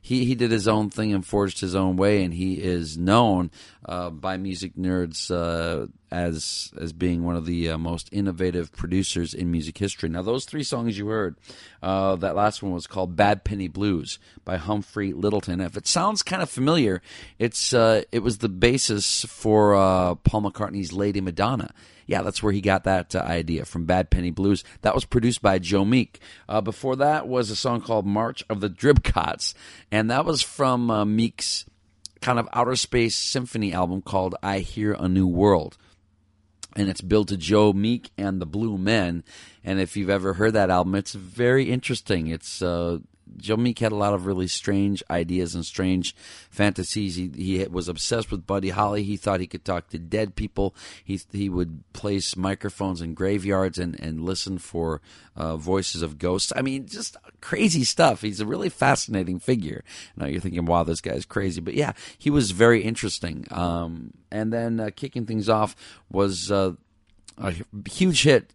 he 0.01 0.25
he 0.25 0.35
did 0.35 0.51
his 0.51 0.69
own 0.69 0.89
thing 0.89 1.13
and 1.13 1.27
forged 1.27 1.61
his 1.61 1.75
own 1.75 1.97
way, 1.97 2.25
and 2.25 2.33
he 2.33 2.55
is 2.55 2.97
known 2.97 3.51
uh, 3.87 4.11
by 4.11 4.37
music 4.37 4.77
nerds 4.77 5.31
uh, 5.31 5.87
as 6.11 6.73
as 6.81 6.93
being 6.93 7.25
one 7.25 7.37
of 7.37 7.47
the 7.47 7.71
uh, 7.71 7.79
most 7.79 8.09
innovative 8.13 8.73
producers 8.73 9.35
in 9.35 9.51
music 9.51 9.77
history. 9.79 10.09
Now, 10.09 10.23
those 10.23 10.45
three 10.45 10.63
songs 10.63 10.97
you 10.97 11.09
heard, 11.09 11.37
uh, 11.83 12.17
that 12.17 12.37
last 12.37 12.63
one 12.63 12.73
was 12.73 12.87
called 12.87 13.17
"Bad 13.17 13.45
Penny 13.45 13.69
Blues" 13.69 14.19
by 14.45 14.57
Humphrey 14.57 15.13
Lyttelton. 15.13 15.65
If 15.65 15.77
it 15.77 15.87
sounds 15.87 16.23
kind 16.23 16.43
of 16.43 16.49
familiar, 16.49 17.03
it's 17.39 17.75
uh, 17.75 18.03
it 18.11 18.21
was 18.21 18.39
the 18.39 18.49
basis 18.49 19.25
for 19.27 19.75
uh, 19.75 20.15
Paul 20.17 20.43
McCartney's 20.43 20.93
"Lady 20.93 21.21
Madonna." 21.21 21.71
Yeah, 22.07 22.21
that's 22.21 22.43
where 22.43 22.53
he 22.53 22.61
got 22.61 22.85
that 22.85 23.15
idea 23.15 23.65
from 23.65 23.87
Bad 23.87 24.11
Penny 24.11 24.31
Blues. 24.31 24.63
That 24.83 24.95
was 24.95 25.07
produced 25.07 25.41
by 25.41 25.59
Joe 25.59 25.87
Meek. 25.87 26.21
Before 26.63 26.97
that 26.97 27.27
was 27.27 27.49
a 27.49 27.57
song 27.57 27.81
called 27.81 28.05
March 28.05 28.45
of 28.51 28.61
the 28.61 28.69
Dribcots, 28.69 29.55
and 29.91 30.11
that 30.11 30.27
was 30.27 30.43
from 30.43 31.17
Meek's 31.17 31.65
kind 32.25 32.39
of 32.39 32.49
outer 32.55 32.75
space 32.75 33.15
symphony 33.15 33.75
album 33.75 34.01
called 34.01 34.35
I 34.43 34.61
Hear 34.61 34.95
a 34.95 35.09
New 35.09 35.27
World. 35.27 35.77
And 36.75 36.89
it's 36.89 37.03
billed 37.03 37.29
to 37.29 37.37
Joe 37.37 37.75
Meek 37.75 38.11
and 38.17 38.41
the 38.41 38.47
Blue 38.47 38.79
Men. 38.79 39.23
And 39.63 39.79
if 39.79 39.95
you've 39.95 40.09
ever 40.09 40.33
heard 40.33 40.55
that 40.55 40.71
album, 40.71 40.95
it's 40.95 41.13
very 41.13 41.71
interesting. 41.71 42.29
It's 42.29 42.63
uh, 42.63 43.01
Joe 43.37 43.57
Meek 43.57 43.79
had 43.79 43.93
a 43.93 43.97
lot 43.97 44.15
of 44.15 44.27
really 44.27 44.47
strange 44.47 45.03
ideas 45.11 45.55
and 45.55 45.65
strange 45.65 46.15
fantasies. 46.51 47.17
He, 47.17 47.31
he 47.35 47.65
was 47.65 47.89
obsessed 47.89 48.31
with 48.31 48.47
Buddy 48.47 48.71
Holly. 48.71 49.03
He 49.03 49.17
thought 49.17 49.41
he 49.41 49.47
could 49.47 49.65
talk 49.65 49.89
to 49.89 49.99
dead 49.99 50.37
people. 50.37 50.75
He 51.05 51.21
he 51.33 51.49
would 51.49 51.85
place 51.93 52.37
microphones 52.37 53.01
in 53.01 53.15
graveyards 53.15 53.79
and 53.79 53.99
and 54.01 54.25
listen 54.25 54.59
for 54.59 55.01
uh, 55.37 55.57
voices 55.57 56.03
of 56.03 56.19
ghosts. 56.19 56.53
I 56.55 56.63
mean, 56.63 56.87
just 56.87 57.17
crazy 57.41 57.85
stuff. 57.85 58.23
He's 58.23 58.41
a 58.41 58.47
really 58.47 58.69
fascinating 58.69 59.39
figure. 59.39 59.85
Now 60.17 60.27
you're 60.27 60.41
thinking, 60.41 60.65
wow, 60.65 60.85
this 60.85 61.01
guy's 61.01 61.25
crazy, 61.25 61.61
but 61.61 61.75
yeah, 61.75 61.93
he 62.19 62.31
was 62.31 62.51
very 62.53 62.83
interesting. 62.83 63.47
Um, 63.51 64.13
and 64.31 64.53
then 64.53 64.81
uh, 64.81 64.91
kicking 64.95 65.27
things 65.27 65.49
off 65.49 65.77
was 66.11 66.51
uh, 66.51 66.73
a 67.39 67.55
huge 67.89 68.23
hit 68.23 68.53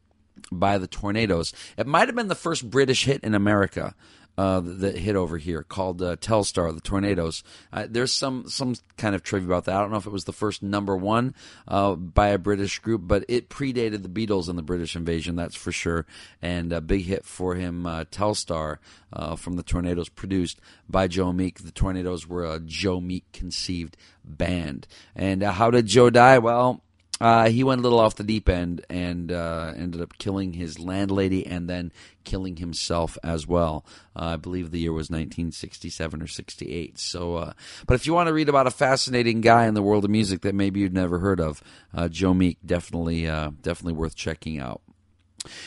by 0.51 0.77
the 0.77 0.88
Tornados. 0.88 1.53
It 1.77 1.88
might 1.88 2.07
have 2.07 2.15
been 2.15 2.27
the 2.27 2.35
first 2.35 2.69
British 2.69 3.06
hit 3.06 3.23
in 3.23 3.35
America. 3.35 3.95
Uh, 4.40 4.61
that 4.64 4.95
hit 4.95 5.18
over 5.18 5.38
here 5.38 5.64
called 5.64 6.02
uh, 6.02 6.16
Telstar, 6.16 6.74
the 6.74 6.80
Tornados. 6.80 7.44
Uh, 7.74 7.88
there's 7.90 8.14
some 8.14 8.48
some 8.48 8.74
kind 8.95 9.14
of 9.14 9.22
trivia 9.22 9.49
about 9.49 9.66
that. 9.66 9.76
I 9.76 9.82
don't 9.82 9.91
know 9.91 9.98
if 9.98 10.06
it 10.06 10.14
was 10.14 10.24
the 10.24 10.32
first 10.32 10.64
number 10.64 10.95
one 10.95 11.36
uh, 11.68 11.95
by 11.95 12.30
a 12.30 12.38
British 12.38 12.80
group, 12.80 13.02
but 13.03 13.26
it 13.28 13.49
predated 13.49 14.02
the 14.02 14.07
Beatles 14.07 14.48
and 14.48 14.57
the 14.57 14.64
British 14.64 14.95
invasion, 14.95 15.36
that's 15.36 15.57
for 15.57 15.74
sure. 15.74 16.06
And 16.41 16.72
a 16.72 16.80
big 16.80 17.03
hit 17.03 17.26
for 17.26 17.56
him, 17.56 17.86
uh, 17.86 18.06
Telstar 18.06 18.78
uh, 19.11 19.36
from 19.36 19.57
the 19.57 19.64
Tornados, 19.64 20.07
produced 20.16 20.61
by 20.88 21.10
Joe 21.10 21.34
Meek. 21.34 21.60
The 21.60 21.74
Tornados 21.74 22.26
were 22.26 22.45
a 22.45 22.61
Joe 22.61 23.02
Meek 23.02 23.30
conceived 23.34 23.98
band. 24.24 24.88
And 25.18 25.44
how 25.44 25.70
did 25.70 25.86
Joe 25.88 26.10
die? 26.10 26.40
Well, 26.40 26.82
uh, 27.22 27.50
he 27.50 27.64
went 27.64 27.80
a 27.80 27.82
little 27.82 28.00
off 28.00 28.16
the 28.16 28.24
deep 28.24 28.48
end 28.48 28.86
and 28.90 29.32
uh, 29.32 29.74
ended 29.76 30.02
up 30.02 30.18
killing 30.18 30.54
his 30.54 30.80
landlady 30.80 31.46
and 31.46 31.70
then 31.70 31.91
killing 32.24 32.58
himself 32.58 33.18
as 33.24 33.48
well. 33.48 33.86
Uh, 34.16 34.26
I 34.26 34.36
believe 34.38 34.72
the 34.72 34.80
year 34.80 34.94
was 34.94 35.10
1967 35.10 36.22
or 36.22 36.28
68. 36.28 36.98
So, 36.98 37.36
uh, 37.36 37.54
but 37.88 37.96
if 37.96 38.06
you 38.06 38.14
want 38.14 38.28
to 38.28 38.34
read 38.34 38.50
about 38.50 38.68
a 38.68 38.72
fascinating 38.72 39.41
guy 39.41 39.66
in 39.68 39.74
the 39.74 39.82
world 39.82 40.06
of 40.06 40.12
music 40.12 40.41
that 40.41 40.56
maybe 40.56 40.80
you've 40.80 40.94
never 40.94 41.20
heard 41.20 41.40
of, 41.40 41.62
uh, 41.94 42.08
Joe 42.08 42.34
Meek 42.34 42.58
definitely 42.66 43.28
uh, 43.28 43.52
definitely 43.62 43.94
worth 43.94 44.16
checking 44.16 44.60
out. 44.60 44.82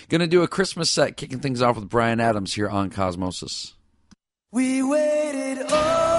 Going 0.08 0.20
to 0.20 0.26
do 0.26 0.42
a 0.42 0.48
Christmas 0.48 0.90
set, 0.90 1.16
kicking 1.16 1.40
things 1.40 1.62
off 1.62 1.76
with 1.76 1.88
Bryan 1.88 2.20
Adams 2.20 2.54
here 2.54 2.68
on 2.68 2.90
Cosmosis. 2.90 3.72
We 4.50 4.82
waited 4.82 5.62
all 5.72 6.11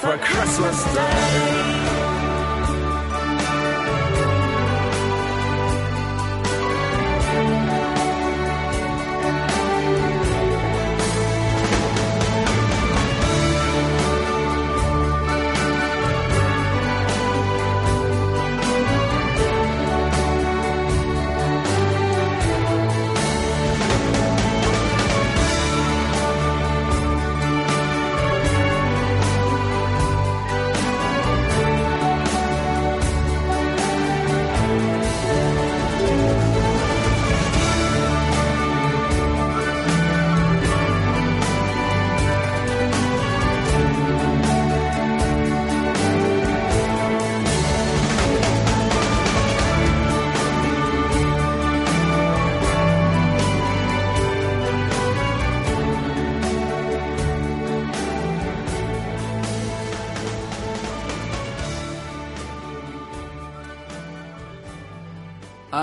for 0.00 0.16
Christmas 0.18 0.84
Day. 0.94 1.87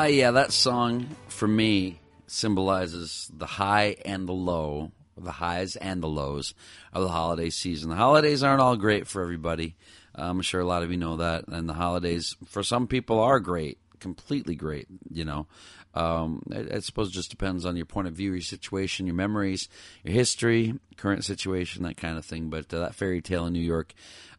Uh, 0.05 0.07
yeah, 0.07 0.29
that 0.29 0.51
song 0.51 1.07
for 1.27 1.47
me 1.47 1.99
symbolizes 2.27 3.27
the 3.35 3.47
high 3.47 3.95
and 4.05 4.29
the 4.29 4.33
low, 4.33 4.91
the 5.17 5.31
highs 5.31 5.75
and 5.77 6.03
the 6.03 6.07
lows 6.07 6.53
of 6.93 7.01
the 7.01 7.09
holiday 7.09 7.49
season. 7.49 7.89
The 7.89 7.95
holidays 7.95 8.43
aren't 8.43 8.61
all 8.61 8.75
great 8.75 9.07
for 9.07 9.23
everybody. 9.23 9.75
Uh, 10.15 10.29
I'm 10.29 10.43
sure 10.43 10.61
a 10.61 10.65
lot 10.65 10.83
of 10.83 10.91
you 10.91 10.97
know 10.97 11.17
that. 11.17 11.47
And 11.47 11.67
the 11.67 11.73
holidays, 11.73 12.35
for 12.45 12.61
some 12.61 12.85
people, 12.85 13.19
are 13.19 13.39
great, 13.39 13.79
completely 13.99 14.53
great, 14.53 14.85
you 15.11 15.25
know. 15.25 15.47
Um, 15.95 16.43
I, 16.53 16.75
I 16.75 16.79
suppose 16.81 17.09
it 17.09 17.13
just 17.13 17.31
depends 17.31 17.65
on 17.65 17.75
your 17.75 17.87
point 17.87 18.07
of 18.07 18.13
view, 18.13 18.33
your 18.33 18.41
situation, 18.41 19.07
your 19.07 19.15
memories, 19.15 19.69
your 20.03 20.13
history, 20.13 20.77
current 20.97 21.25
situation, 21.25 21.81
that 21.81 21.97
kind 21.97 22.19
of 22.19 22.25
thing. 22.25 22.51
But 22.51 22.71
uh, 22.71 22.81
that 22.81 22.93
fairy 22.93 23.23
tale 23.23 23.47
in 23.47 23.53
New 23.53 23.59
York 23.59 23.95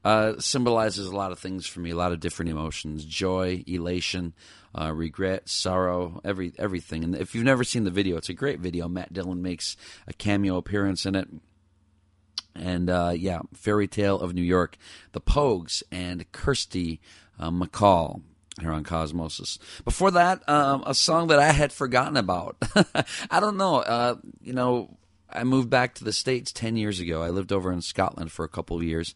uh, 0.06 0.38
symbolizes 0.38 1.08
a 1.08 1.16
lot 1.16 1.32
of 1.32 1.38
things 1.40 1.66
for 1.66 1.80
me, 1.80 1.90
a 1.90 1.96
lot 1.96 2.12
of 2.12 2.20
different 2.20 2.48
emotions 2.48 3.04
joy, 3.04 3.64
elation, 3.66 4.34
uh, 4.72 4.92
regret, 4.92 5.48
sorrow, 5.48 6.20
every 6.24 6.52
everything. 6.58 7.02
And 7.02 7.16
if 7.16 7.34
you've 7.34 7.42
never 7.42 7.64
seen 7.64 7.82
the 7.82 7.90
video, 7.90 8.16
it's 8.16 8.28
a 8.28 8.32
great 8.32 8.60
video. 8.60 8.86
Matt 8.86 9.12
Dillon 9.12 9.42
makes 9.42 9.76
a 10.06 10.12
cameo 10.12 10.58
appearance 10.58 11.06
in 11.06 11.16
it. 11.16 11.26
And 12.54 12.88
uh, 12.88 13.14
yeah, 13.16 13.40
Fairy 13.52 13.88
Tale 13.88 14.20
of 14.20 14.32
New 14.32 14.44
York, 14.44 14.76
The 15.10 15.20
Pogues, 15.20 15.82
and 15.90 16.30
Kirsty 16.30 17.00
uh, 17.40 17.50
MacColl 17.50 18.22
here 18.60 18.70
on 18.70 18.84
Cosmosis. 18.84 19.58
Before 19.84 20.12
that, 20.12 20.48
um, 20.48 20.84
a 20.86 20.94
song 20.94 21.26
that 21.28 21.40
I 21.40 21.50
had 21.50 21.72
forgotten 21.72 22.16
about. 22.16 22.56
I 23.28 23.40
don't 23.40 23.56
know. 23.56 23.80
Uh, 23.80 24.14
you 24.40 24.52
know, 24.52 24.96
I 25.36 25.44
moved 25.44 25.70
back 25.70 25.94
to 25.96 26.04
the 26.04 26.12
States 26.12 26.52
10 26.52 26.76
years 26.76 27.00
ago. 27.00 27.22
I 27.22 27.30
lived 27.30 27.52
over 27.52 27.70
in 27.70 27.82
Scotland 27.82 28.32
for 28.32 28.44
a 28.44 28.48
couple 28.48 28.76
of 28.76 28.82
years. 28.82 29.14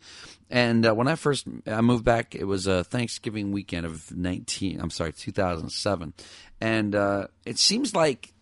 And 0.50 0.86
uh, 0.86 0.94
when 0.94 1.08
I 1.08 1.14
first 1.14 1.46
I 1.66 1.80
moved 1.80 2.04
back, 2.04 2.34
it 2.34 2.44
was 2.44 2.66
a 2.66 2.84
Thanksgiving 2.84 3.52
weekend 3.52 3.86
of 3.86 4.14
19, 4.14 4.80
I'm 4.80 4.90
sorry, 4.90 5.12
2007. 5.12 6.12
And 6.60 6.94
uh, 6.94 7.28
it 7.46 7.58
seems 7.58 7.94
like 7.94 8.32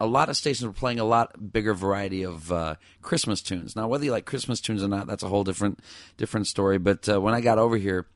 a 0.00 0.06
lot 0.06 0.28
of 0.28 0.36
stations 0.36 0.66
were 0.66 0.72
playing 0.72 1.00
a 1.00 1.04
lot 1.04 1.52
bigger 1.52 1.74
variety 1.74 2.22
of 2.24 2.50
uh, 2.52 2.76
Christmas 3.02 3.42
tunes. 3.42 3.76
Now, 3.76 3.88
whether 3.88 4.04
you 4.04 4.12
like 4.12 4.26
Christmas 4.26 4.60
tunes 4.60 4.82
or 4.82 4.88
not, 4.88 5.06
that's 5.06 5.22
a 5.22 5.28
whole 5.28 5.44
different 5.44 5.80
different 6.16 6.46
story. 6.46 6.78
But 6.78 7.08
uh, 7.08 7.20
when 7.20 7.34
I 7.34 7.40
got 7.40 7.58
over 7.58 7.76
here, 7.76 8.06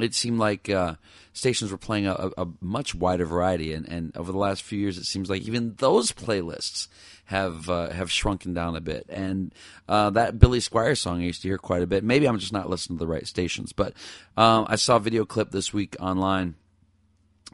it 0.00 0.14
seemed 0.14 0.38
like 0.38 0.68
uh, 0.68 0.94
stations 1.32 1.70
were 1.70 1.78
playing 1.78 2.06
a, 2.06 2.30
a, 2.36 2.46
much 2.60 2.94
wider 2.94 3.24
variety, 3.24 3.72
and, 3.72 3.88
and 3.88 4.16
over 4.16 4.32
the 4.32 4.38
last 4.38 4.62
few 4.62 4.78
years, 4.78 4.98
it 4.98 5.04
seems 5.04 5.30
like 5.30 5.42
even 5.42 5.74
those 5.78 6.10
playlists 6.10 6.88
have 7.26 7.70
uh, 7.70 7.90
have 7.90 8.10
shrunken 8.10 8.54
down 8.54 8.74
a 8.74 8.80
bit. 8.80 9.06
And 9.08 9.54
uh, 9.88 10.10
that 10.10 10.38
Billy 10.38 10.58
Squier 10.58 10.98
song 10.98 11.20
I 11.20 11.26
used 11.26 11.42
to 11.42 11.48
hear 11.48 11.58
quite 11.58 11.82
a 11.82 11.86
bit. 11.86 12.02
Maybe 12.02 12.26
I'm 12.26 12.38
just 12.38 12.52
not 12.52 12.68
listening 12.68 12.98
to 12.98 13.04
the 13.04 13.10
right 13.10 13.26
stations, 13.26 13.72
but 13.72 13.94
um, 14.36 14.66
I 14.68 14.76
saw 14.76 14.96
a 14.96 15.00
video 15.00 15.24
clip 15.24 15.50
this 15.50 15.72
week 15.72 15.96
online. 16.00 16.56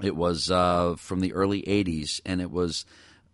It 0.03 0.17
was 0.17 0.51
uh, 0.51 0.95
from 0.97 1.21
the 1.21 1.35
early 1.35 1.63
'80s, 1.63 2.21
and 2.25 2.41
it 2.41 2.51
was 2.51 2.87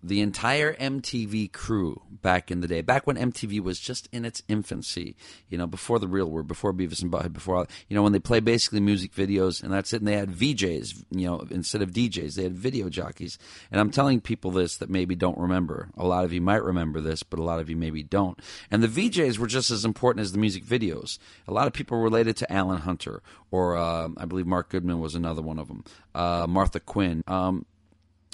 the 0.02 0.20
entire 0.20 0.74
MTV 0.74 1.52
crew 1.52 2.01
back 2.23 2.51
in 2.51 2.60
the 2.60 2.68
day, 2.68 2.81
back 2.81 3.06
when 3.06 3.16
MTV 3.16 3.60
was 3.60 3.78
just 3.78 4.09
in 4.12 4.24
its 4.24 4.43
infancy, 4.48 5.16
you 5.48 5.59
know, 5.59 5.66
before 5.66 5.98
the 5.98 6.09
real 6.09 6.31
word, 6.31 6.47
before 6.47 6.73
Beavis 6.73 7.02
and 7.02 7.10
Butthead, 7.10 7.32
before, 7.32 7.66
you 7.89 7.94
know, 7.94 8.02
when 8.02 8.12
they 8.12 8.18
play 8.18 8.40
basically 8.40 8.81
music 8.81 9.12
videos 9.12 9.62
and 9.62 9.73
that's 9.73 9.93
it. 9.93 10.01
And 10.01 10.09
they 10.09 10.16
had 10.16 10.31
VJs, 10.31 11.05
you 11.10 11.27
know, 11.27 11.47
instead 11.51 11.82
of 11.82 11.93
DJs, 11.93 12.35
they 12.35 12.43
had 12.43 12.56
video 12.56 12.89
jockeys. 12.89 13.39
And 13.70 13.81
I'm 13.81 13.90
telling 13.90 14.20
people 14.20 14.51
this 14.51 14.77
that 14.77 14.90
maybe 14.90 15.14
don't 15.14 15.39
remember. 15.39 15.90
A 15.97 16.06
lot 16.06 16.24
of 16.24 16.32
you 16.32 16.40
might 16.40 16.62
remember 16.62 17.01
this, 17.01 17.23
but 17.23 17.39
a 17.39 17.44
lot 17.44 17.60
of 17.60 17.68
you 17.70 17.77
maybe 17.77 18.02
don't. 18.02 18.40
And 18.70 18.82
the 18.82 18.89
VJs 18.89 19.39
were 19.39 19.47
just 19.47 19.70
as 19.70 19.85
important 19.85 20.23
as 20.23 20.32
the 20.32 20.39
music 20.39 20.64
videos. 20.64 21.18
A 21.48 21.52
lot 21.52 21.66
of 21.66 21.73
people 21.73 21.98
related 21.98 22.36
to 22.39 22.52
Alan 22.52 22.78
Hunter, 22.78 23.23
or 23.51 23.77
uh, 23.77 24.09
I 24.16 24.24
believe 24.27 24.47
Mark 24.47 24.68
Goodman 24.68 25.01
was 25.01 25.14
another 25.14 25.43
one 25.43 25.59
of 25.59 25.68
them, 25.68 25.85
uh, 26.14 26.47
Martha 26.48 26.81
Quinn. 26.81 27.23
Um, 27.27 27.66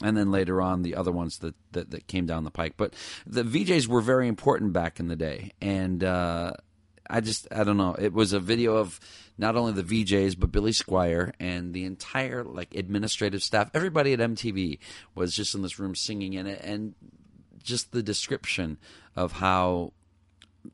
and 0.03 0.16
then 0.16 0.31
later 0.31 0.61
on 0.61 0.83
the 0.83 0.95
other 0.95 1.12
ones 1.12 1.39
that, 1.39 1.55
that, 1.73 1.91
that, 1.91 2.07
came 2.07 2.27
down 2.27 2.45
the 2.45 2.51
pike. 2.51 2.74
But 2.77 2.95
the 3.27 3.43
VJs 3.43 3.87
were 3.87 4.01
very 4.01 4.29
important 4.29 4.73
back 4.73 5.01
in 5.01 5.09
the 5.09 5.16
day, 5.16 5.53
and 5.61 6.03
uh, 6.03 6.53
I 7.09 7.20
just 7.20 7.49
I 7.53 7.65
don't 7.65 7.77
know. 7.77 7.95
It 7.99 8.12
was 8.12 8.33
a 8.33 8.41
video 8.41 8.77
of 8.77 8.99
not 9.39 9.57
only 9.57 9.73
the 9.73 9.83
VJs 10.05 10.39
but 10.39 10.53
Billy 10.53 10.73
Squier 10.73 11.33
and 11.41 11.74
the 11.74 11.85
entire 11.85 12.45
like 12.45 12.74
administrative 12.74 13.43
staff. 13.43 13.70
Everybody 13.74 14.12
at 14.12 14.19
MTV 14.19 14.79
was 15.15 15.35
just 15.35 15.55
in 15.55 15.62
this 15.62 15.79
room 15.79 15.95
singing 15.95 16.35
in 16.35 16.47
it, 16.47 16.61
and 16.62 16.95
just 17.62 17.93
the 17.93 18.03
description 18.03 18.79
of 19.16 19.33
how 19.33 19.93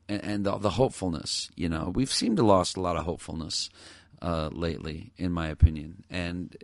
and, 0.07 0.45
the, 0.45 0.57
the 0.57 0.71
hopefulness. 0.71 1.49
You 1.55 1.69
know, 1.69 1.91
we've 1.93 2.11
seemed 2.11 2.37
to 2.37 2.43
lost 2.43 2.77
a 2.77 2.81
lot 2.81 2.95
of 2.95 3.05
hopefulness 3.05 3.69
uh, 4.21 4.49
lately, 4.51 5.11
in 5.17 5.31
my 5.31 5.47
opinion, 5.47 6.03
and 6.09 6.55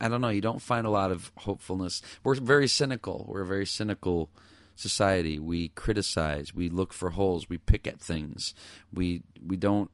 I 0.00 0.08
don't 0.08 0.20
know. 0.20 0.28
You 0.28 0.40
don't 0.40 0.62
find 0.62 0.86
a 0.86 0.90
lot 0.90 1.10
of 1.10 1.32
hopefulness. 1.38 2.02
We're 2.22 2.34
very 2.34 2.68
cynical. 2.68 3.24
We're 3.28 3.42
a 3.42 3.46
very 3.46 3.66
cynical 3.66 4.30
society. 4.74 5.38
We 5.38 5.68
criticize. 5.68 6.54
We 6.54 6.68
look 6.68 6.92
for 6.92 7.10
holes. 7.10 7.48
We 7.48 7.58
pick 7.58 7.86
at 7.86 8.00
things. 8.00 8.54
We 8.92 9.22
we 9.44 9.56
don't 9.56 9.90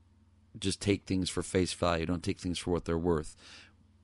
just 0.58 0.80
take 0.80 1.04
things 1.04 1.30
for 1.30 1.42
face 1.42 1.72
value. 1.72 2.06
Don't 2.06 2.22
take 2.22 2.40
things 2.40 2.58
for 2.58 2.70
what 2.70 2.84
they're 2.84 2.98
worth. 2.98 3.36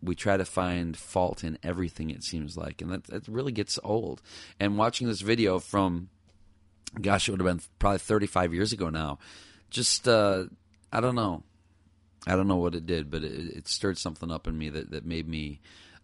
We 0.00 0.14
try 0.14 0.36
to 0.36 0.44
find 0.44 0.96
fault 0.96 1.42
in 1.42 1.58
everything. 1.64 2.10
It 2.10 2.22
seems 2.22 2.56
like, 2.56 2.80
and 2.80 2.92
that 2.92 3.04
that 3.04 3.28
really 3.28 3.52
gets 3.52 3.78
old. 3.82 4.22
And 4.60 4.78
watching 4.78 5.08
this 5.08 5.20
video 5.20 5.58
from, 5.58 6.10
gosh, 7.00 7.28
it 7.28 7.32
would 7.32 7.40
have 7.40 7.58
been 7.58 7.64
probably 7.80 7.98
35 7.98 8.54
years 8.54 8.72
ago 8.72 8.88
now. 8.88 9.18
Just 9.70 10.06
uh, 10.06 10.44
I 10.92 11.00
don't 11.00 11.16
know. 11.16 11.42
I 12.26 12.36
don't 12.36 12.48
know 12.48 12.56
what 12.56 12.74
it 12.74 12.86
did, 12.86 13.10
but 13.10 13.24
it, 13.24 13.56
it 13.56 13.68
stirred 13.68 13.98
something 13.98 14.30
up 14.30 14.46
in 14.46 14.56
me 14.56 14.68
that, 14.70 14.90
that 14.90 15.06
made 15.06 15.28
me 15.28 15.60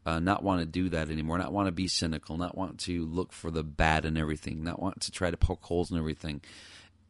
uh, 0.07 0.19
not 0.19 0.43
want 0.43 0.61
to 0.61 0.67
do 0.67 0.89
that 0.91 1.11
anymore, 1.11 1.39
not 1.39 1.53
want 1.53 1.67
to 1.67 1.73
be 1.73 1.89
cynical, 1.89 2.37
not 2.37 2.57
want 2.57 2.79
to 2.81 3.05
look 3.07 3.33
for 3.33 3.51
the 3.51 3.63
bad 3.63 4.05
in 4.05 4.17
everything, 4.17 4.63
not 4.63 4.81
want 4.81 5.01
to 5.03 5.11
try 5.11 5.31
to 5.31 5.37
poke 5.37 5.63
holes 5.63 5.91
in 5.91 5.99
everything. 5.99 6.41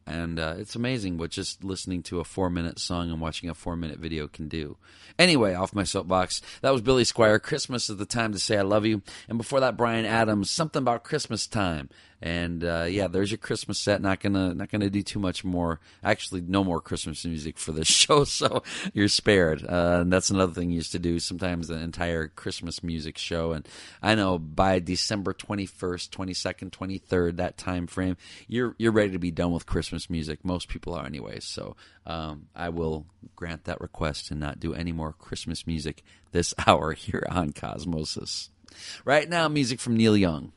And 0.07 0.39
uh, 0.39 0.55
it's 0.57 0.75
amazing 0.75 1.17
what 1.17 1.31
just 1.31 1.63
listening 1.63 2.03
to 2.03 2.19
a 2.19 2.23
four 2.23 2.49
minute 2.49 2.77
song 2.77 3.09
and 3.09 3.19
watching 3.19 3.49
a 3.49 3.55
four 3.55 3.75
minute 3.75 3.97
video 3.97 4.27
can 4.27 4.47
do. 4.47 4.77
Anyway, 5.17 5.55
off 5.55 5.73
my 5.73 5.83
soapbox, 5.83 6.41
that 6.61 6.71
was 6.71 6.81
Billy 6.81 7.03
Squier. 7.03 7.41
Christmas 7.41 7.89
is 7.89 7.97
the 7.97 8.05
time 8.05 8.31
to 8.31 8.39
say 8.39 8.57
I 8.57 8.61
love 8.61 8.85
you. 8.85 9.01
And 9.27 9.37
before 9.37 9.61
that, 9.61 9.77
Bryan 9.77 10.05
Adams, 10.05 10.51
something 10.51 10.81
about 10.81 11.03
Christmas 11.03 11.47
time. 11.47 11.89
And 12.21 12.63
uh, 12.63 12.87
yeah, 12.89 13.07
there's 13.07 13.31
your 13.31 13.37
Christmas 13.37 13.77
set. 13.79 14.01
Not 14.01 14.19
gonna 14.19 14.53
not 14.53 14.71
gonna 14.71 14.89
do 14.89 15.03
too 15.03 15.19
much 15.19 15.43
more. 15.43 15.79
Actually, 16.03 16.41
no 16.41 16.63
more 16.63 16.81
Christmas 16.81 17.25
music 17.25 17.57
for 17.57 17.71
this 17.71 17.87
show, 18.05 18.23
so 18.23 18.63
you're 18.93 19.07
spared. 19.07 19.63
Uh, 19.63 19.99
and 20.01 20.11
that's 20.11 20.29
another 20.29 20.53
thing 20.53 20.69
you 20.69 20.77
used 20.77 20.93
to 20.93 20.99
do. 20.99 21.19
Sometimes 21.19 21.69
an 21.69 21.81
entire 21.81 22.27
Christmas 22.29 22.83
music 22.83 23.17
show. 23.17 23.51
And 23.51 23.67
I 24.01 24.15
know 24.15 24.39
by 24.39 24.79
December 24.79 25.33
21st, 25.33 26.09
22nd, 26.09 26.69
23rd, 26.71 27.37
that 27.37 27.57
time 27.57 27.87
frame, 27.87 28.17
you're 28.47 28.75
you're 28.77 28.91
ready 28.91 29.11
to 29.11 29.19
be 29.19 29.31
done 29.31 29.51
with 29.51 29.65
Christmas 29.65 30.09
music. 30.09 30.43
Most 30.43 30.69
people 30.69 30.93
are, 30.93 31.05
anyways. 31.05 31.43
So 31.43 31.75
um, 32.05 32.47
I 32.55 32.69
will 32.69 33.05
grant 33.35 33.65
that 33.65 33.81
request 33.81 34.31
and 34.31 34.39
not 34.39 34.59
do 34.59 34.73
any 34.73 34.91
more 34.91 35.13
Christmas 35.13 35.67
music 35.67 36.03
this 36.31 36.53
hour 36.67 36.93
here 36.93 37.23
on 37.29 37.51
Cosmosis. 37.51 38.49
Right 39.03 39.29
now, 39.29 39.47
music 39.47 39.79
from 39.79 39.95
Neil 39.95 40.17
Young. 40.17 40.51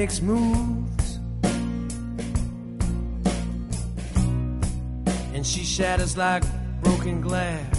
Makes 0.00 0.20
moves, 0.20 1.18
and 5.32 5.46
she 5.46 5.62
shatters 5.62 6.16
like 6.16 6.42
broken 6.82 7.20
glass. 7.20 7.78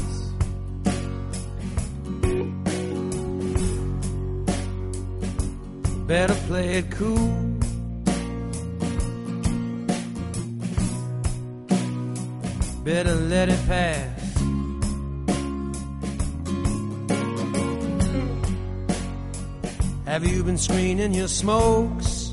Better 6.08 6.36
play 6.48 6.78
it 6.78 6.90
cool. 6.92 7.45
Screening 20.58 21.14
your 21.14 21.28
smokes 21.28 22.25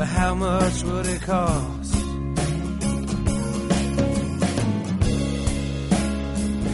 But 0.00 0.08
how 0.08 0.34
much 0.34 0.82
would 0.82 1.06
it 1.08 1.20
cost? 1.20 1.92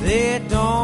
They 0.04 0.46
don't 0.48 0.75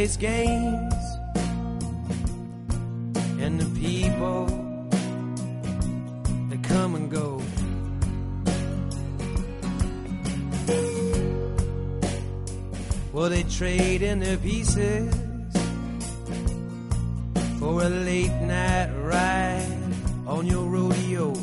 plays 0.00 0.16
games 0.16 1.04
and 3.38 3.60
the 3.60 3.68
people 3.78 4.46
that 6.48 6.62
come 6.62 6.94
and 6.94 7.10
go. 7.10 7.42
Well, 13.12 13.28
they 13.28 13.42
trade 13.42 14.00
in 14.00 14.20
their 14.20 14.38
pieces 14.38 15.14
for 17.58 17.82
a 17.82 17.90
late 17.90 18.40
night 18.40 18.90
ride 19.02 19.92
on 20.26 20.46
your 20.46 20.64
rodeo. 20.64 21.34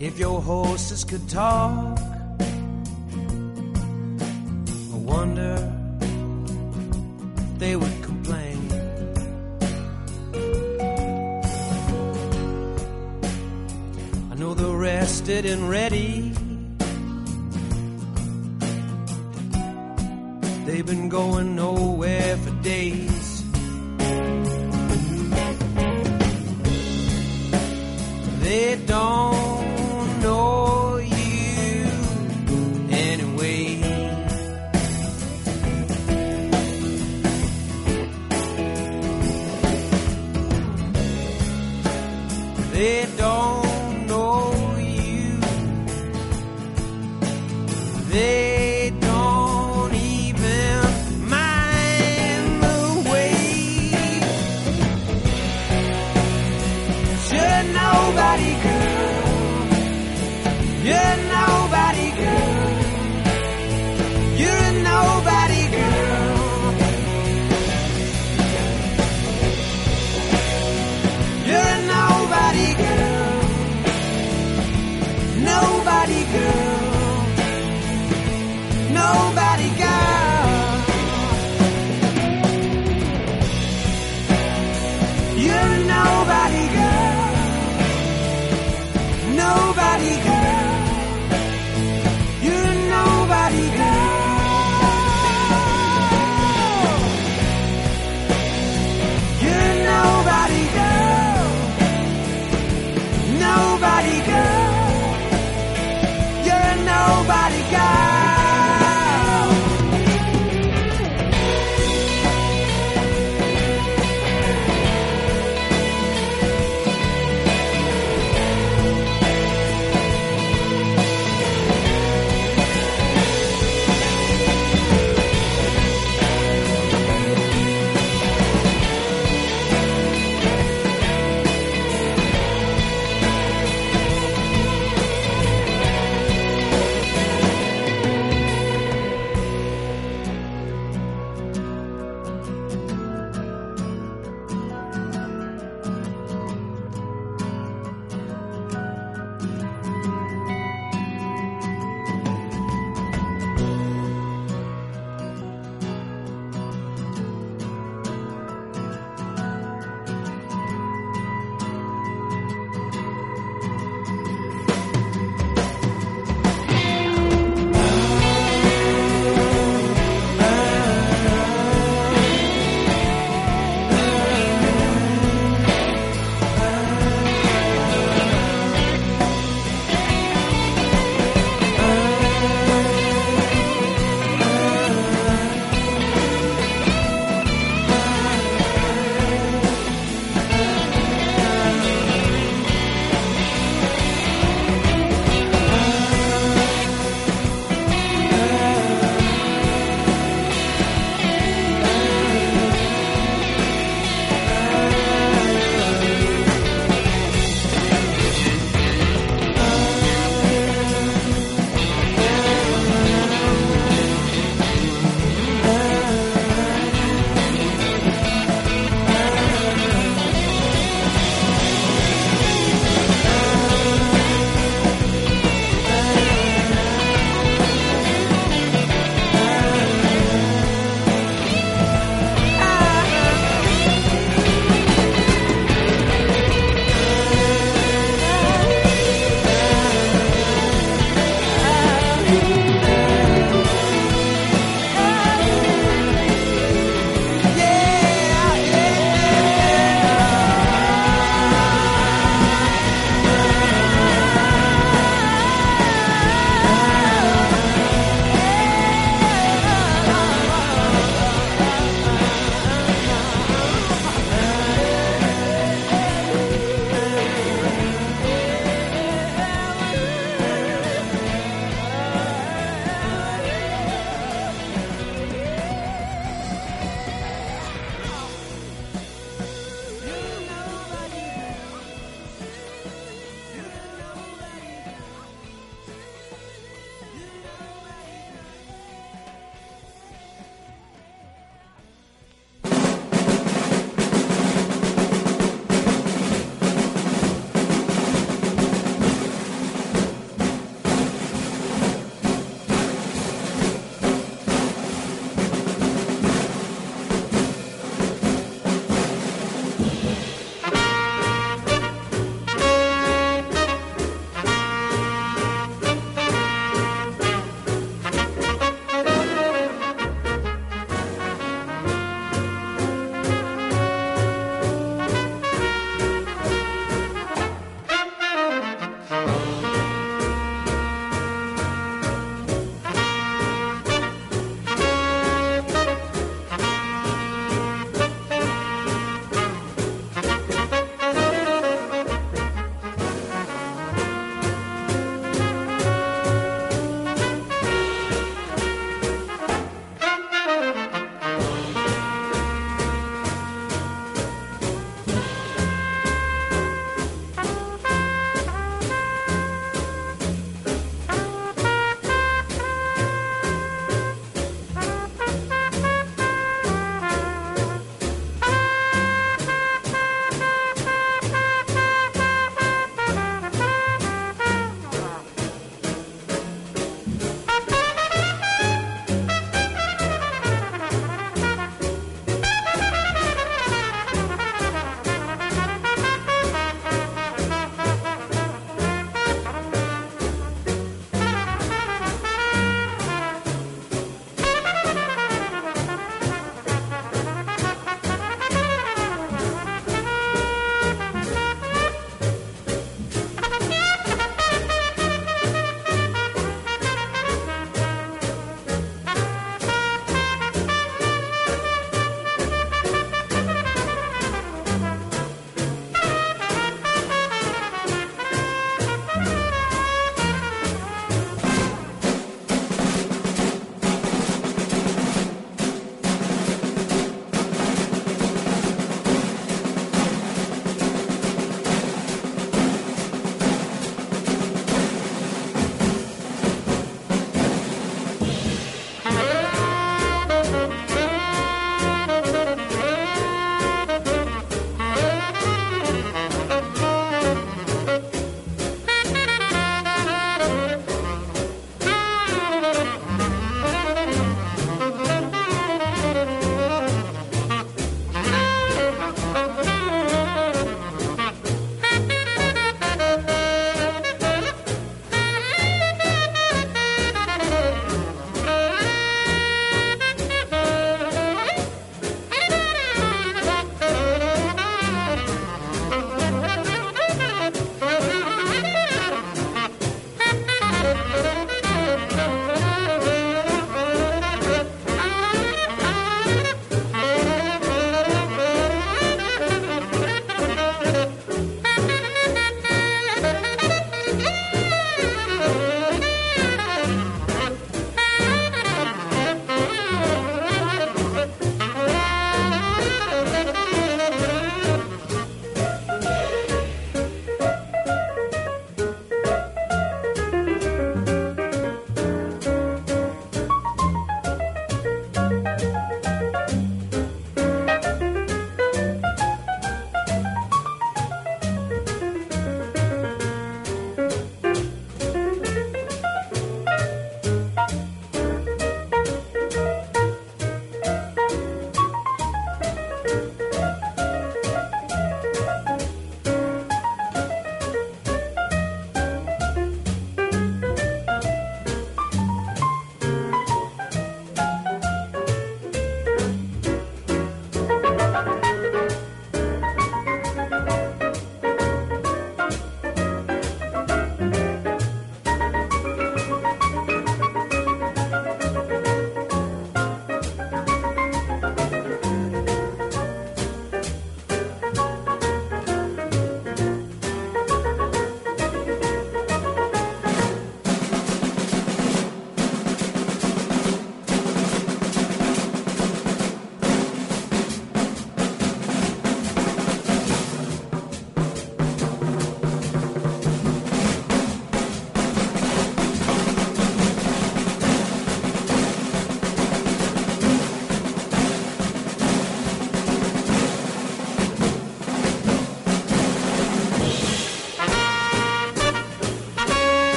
If 0.00 0.18
your 0.18 0.40
horses 0.42 1.04
could 1.04 1.28
talk. 1.28 1.87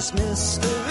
This 0.00 0.14
mystery. 0.14 0.89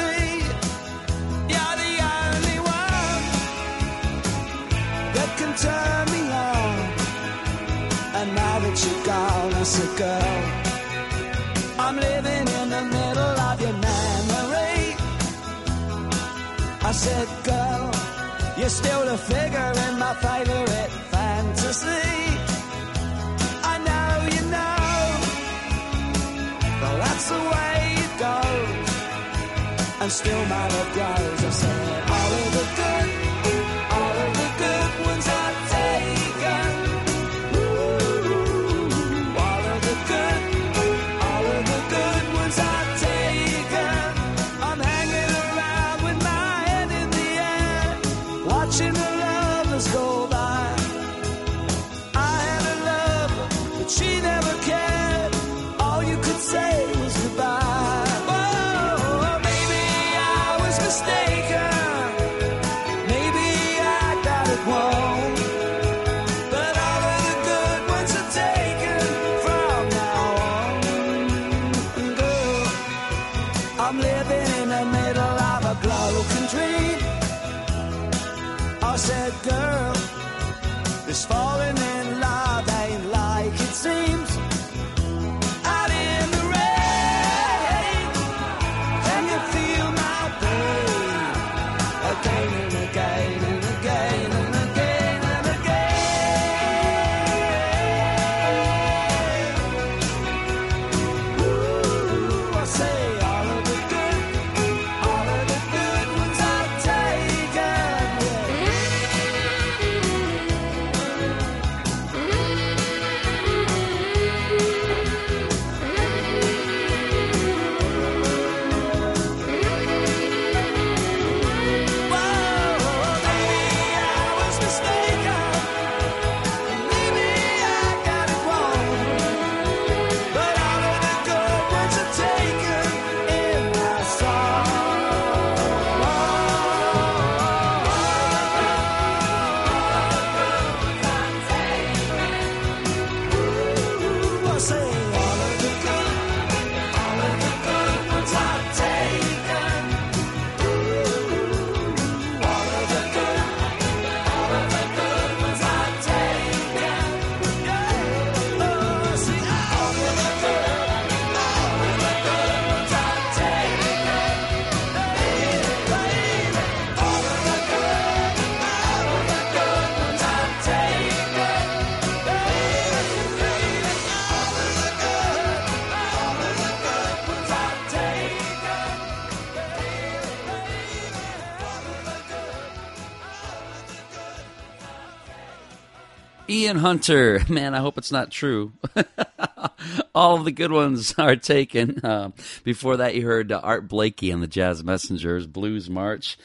Ian 186.70 186.78
Hunter, 186.78 187.42
man, 187.50 187.74
I 187.74 187.80
hope 187.80 187.98
it's 187.98 188.12
not 188.12 188.30
true. 188.30 188.74
All 190.14 190.36
of 190.36 190.46
the 190.46 190.52
good 190.52 190.72
ones 190.72 191.16
are 191.18 191.36
taken. 191.36 192.00
Uh, 192.06 192.30
before 192.64 192.98
that, 192.98 193.16
you 193.16 193.26
heard 193.26 193.52
uh, 193.52 193.60
Art 193.64 193.88
Blakey 193.88 194.30
and 194.30 194.44
the 194.44 194.48
Jazz 194.48 194.84
Messengers, 194.84 195.48
Blues 195.48 195.90
March. 195.90 196.38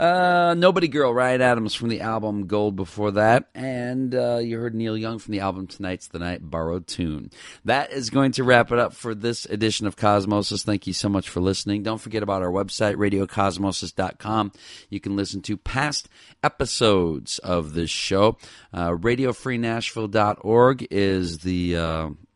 Uh, 0.00 0.54
Nobody 0.56 0.88
Girl, 0.88 1.12
Ryan 1.12 1.42
Adams 1.42 1.74
from 1.74 1.90
the 1.90 2.00
album 2.00 2.46
Gold 2.46 2.74
before 2.74 3.10
that. 3.10 3.50
And 3.54 4.14
uh, 4.14 4.38
you 4.38 4.58
heard 4.58 4.74
Neil 4.74 4.96
Young 4.96 5.18
from 5.18 5.32
the 5.32 5.40
album 5.40 5.66
Tonight's 5.66 6.08
the 6.08 6.18
Night, 6.18 6.40
Borrowed 6.42 6.86
Tune. 6.86 7.30
That 7.66 7.92
is 7.92 8.08
going 8.08 8.32
to 8.32 8.44
wrap 8.44 8.72
it 8.72 8.78
up 8.78 8.94
for 8.94 9.14
this 9.14 9.44
edition 9.44 9.86
of 9.86 9.96
Cosmosis. 9.96 10.64
Thank 10.64 10.86
you 10.86 10.94
so 10.94 11.10
much 11.10 11.28
for 11.28 11.40
listening. 11.40 11.82
Don't 11.82 12.00
forget 12.00 12.22
about 12.22 12.40
our 12.40 12.50
website, 12.50 12.96
radiocosmosis.com. 12.96 14.52
You 14.88 15.00
can 15.00 15.16
listen 15.16 15.42
to 15.42 15.58
past 15.58 16.08
episodes 16.42 17.38
of 17.40 17.74
this 17.74 17.90
show. 17.90 18.38
Uh, 18.72 18.92
RadioFreeNashville.org 18.92 20.86
is 20.90 21.40
the. 21.40 21.76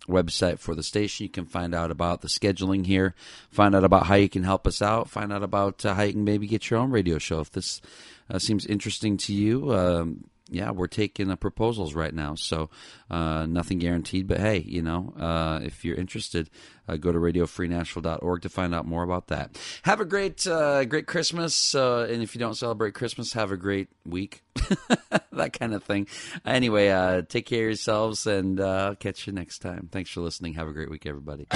Website 0.09 0.59
for 0.59 0.75
the 0.75 0.83
station. 0.83 1.25
You 1.25 1.31
can 1.31 1.47
find 1.47 1.75
out 1.75 1.91
about 1.91 2.21
the 2.21 2.29
scheduling 2.29 2.87
here, 2.87 3.15
find 3.51 3.75
out 3.75 3.85
about 3.85 4.07
how 4.07 4.15
you 4.17 4.29
can 4.29 4.43
help 4.43 4.67
us 4.67 4.83
out, 4.83 5.09
find 5.09 5.33
out 5.33 5.43
about 5.43 5.85
uh, 5.85 5.95
how 5.95 6.03
you 6.03 6.13
can 6.13 6.25
maybe 6.25 6.47
get 6.47 6.71
your 6.71 6.81
own 6.81 6.91
radio 6.91 7.19
show. 7.19 7.41
If 7.41 7.53
this 7.53 7.81
uh, 8.31 8.39
seems 8.39 8.67
interesting 8.67 9.17
to 9.19 9.33
you, 9.33 9.73
um, 9.73 10.25
yeah, 10.55 10.71
we're 10.71 10.87
taking 10.87 11.31
uh, 11.31 11.37
proposals 11.37 11.95
right 11.95 12.15
now. 12.15 12.35
So 12.37 12.71
uh, 13.11 13.47
nothing 13.47 13.79
guaranteed, 13.79 14.27
but 14.27 14.39
hey, 14.39 14.59
you 14.59 14.83
know, 14.83 15.13
uh, 15.19 15.61
if 15.63 15.85
you're 15.85 15.97
interested, 15.97 16.49
uh, 16.89 16.97
go 16.97 17.13
to 17.13 17.19
radiofreenashville.org 17.19 18.43
to 18.43 18.49
find 18.49 18.75
out 18.75 18.87
more 18.87 19.03
about 19.03 19.29
that. 19.29 19.59
Have 19.83 20.01
a 20.01 20.05
great, 20.05 20.47
uh, 20.47 20.85
great 20.85 21.07
Christmas, 21.07 21.75
uh, 21.75 22.07
and 22.11 22.23
if 22.23 22.35
you 22.35 22.39
don't 22.39 22.55
celebrate 22.55 22.95
Christmas, 22.95 23.33
have 23.33 23.51
a 23.51 23.57
great 23.57 23.89
week. 24.07 24.43
that 25.33 25.59
kind 25.59 25.75
of 25.75 25.83
thing. 25.83 26.07
Anyway, 26.45 26.87
take 27.29 27.47
care 27.47 27.61
of 27.61 27.71
yourselves, 27.71 28.27
and 28.27 28.59
catch 29.01 29.27
you 29.27 29.33
next 29.33 29.59
time. 29.59 29.89
Thanks 29.91 30.11
for 30.11 30.21
listening. 30.21 30.55
Have 30.55 30.69
a 30.69 30.73
great 30.73 30.91
week, 30.91 31.07
everybody. 31.07 31.47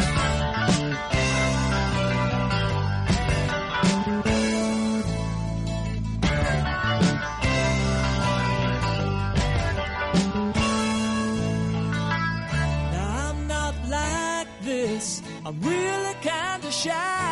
shine. 16.78 17.27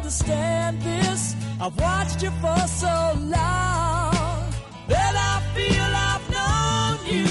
understand 0.00 0.80
this. 0.80 1.36
I've 1.60 1.78
watched 1.78 2.22
you 2.22 2.30
for 2.42 2.58
so 2.66 2.96
long 3.36 4.40
that 4.88 5.14
I 5.30 5.34
feel 5.54 5.88
I've 6.10 6.26
known 6.36 6.96
you. 7.14 7.28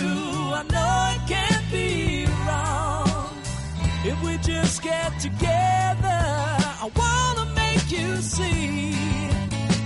I 0.60 0.64
know 0.76 0.96
it 1.16 1.22
can't 1.34 1.66
be 1.72 2.28
wrong 2.46 3.32
if 4.06 4.18
we 4.24 4.38
just 4.38 4.84
get 4.84 5.20
together. 5.20 6.22
I 6.86 6.88
wanna 6.96 7.46
make 7.56 7.90
you 7.92 8.18
see 8.18 8.94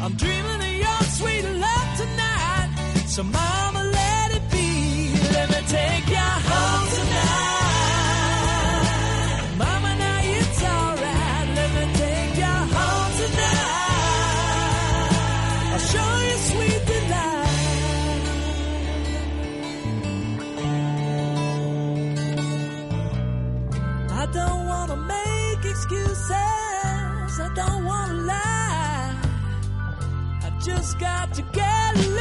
I'm 0.03 0.15
dreaming 0.15 0.61
of 0.69 0.75
your 0.85 1.01
sweet 1.19 1.45
love 1.65 1.89
tonight. 2.01 2.69
So, 3.07 3.23
mama, 3.23 3.81
let 3.99 4.27
it 4.37 4.45
be. 4.51 5.13
Let 5.35 5.47
me 5.53 5.61
take 5.67 6.07
you 6.09 6.27
home 6.49 6.87
tonight. 6.97 7.12
got 30.95 31.33
to 31.33 31.41
get 31.53 32.12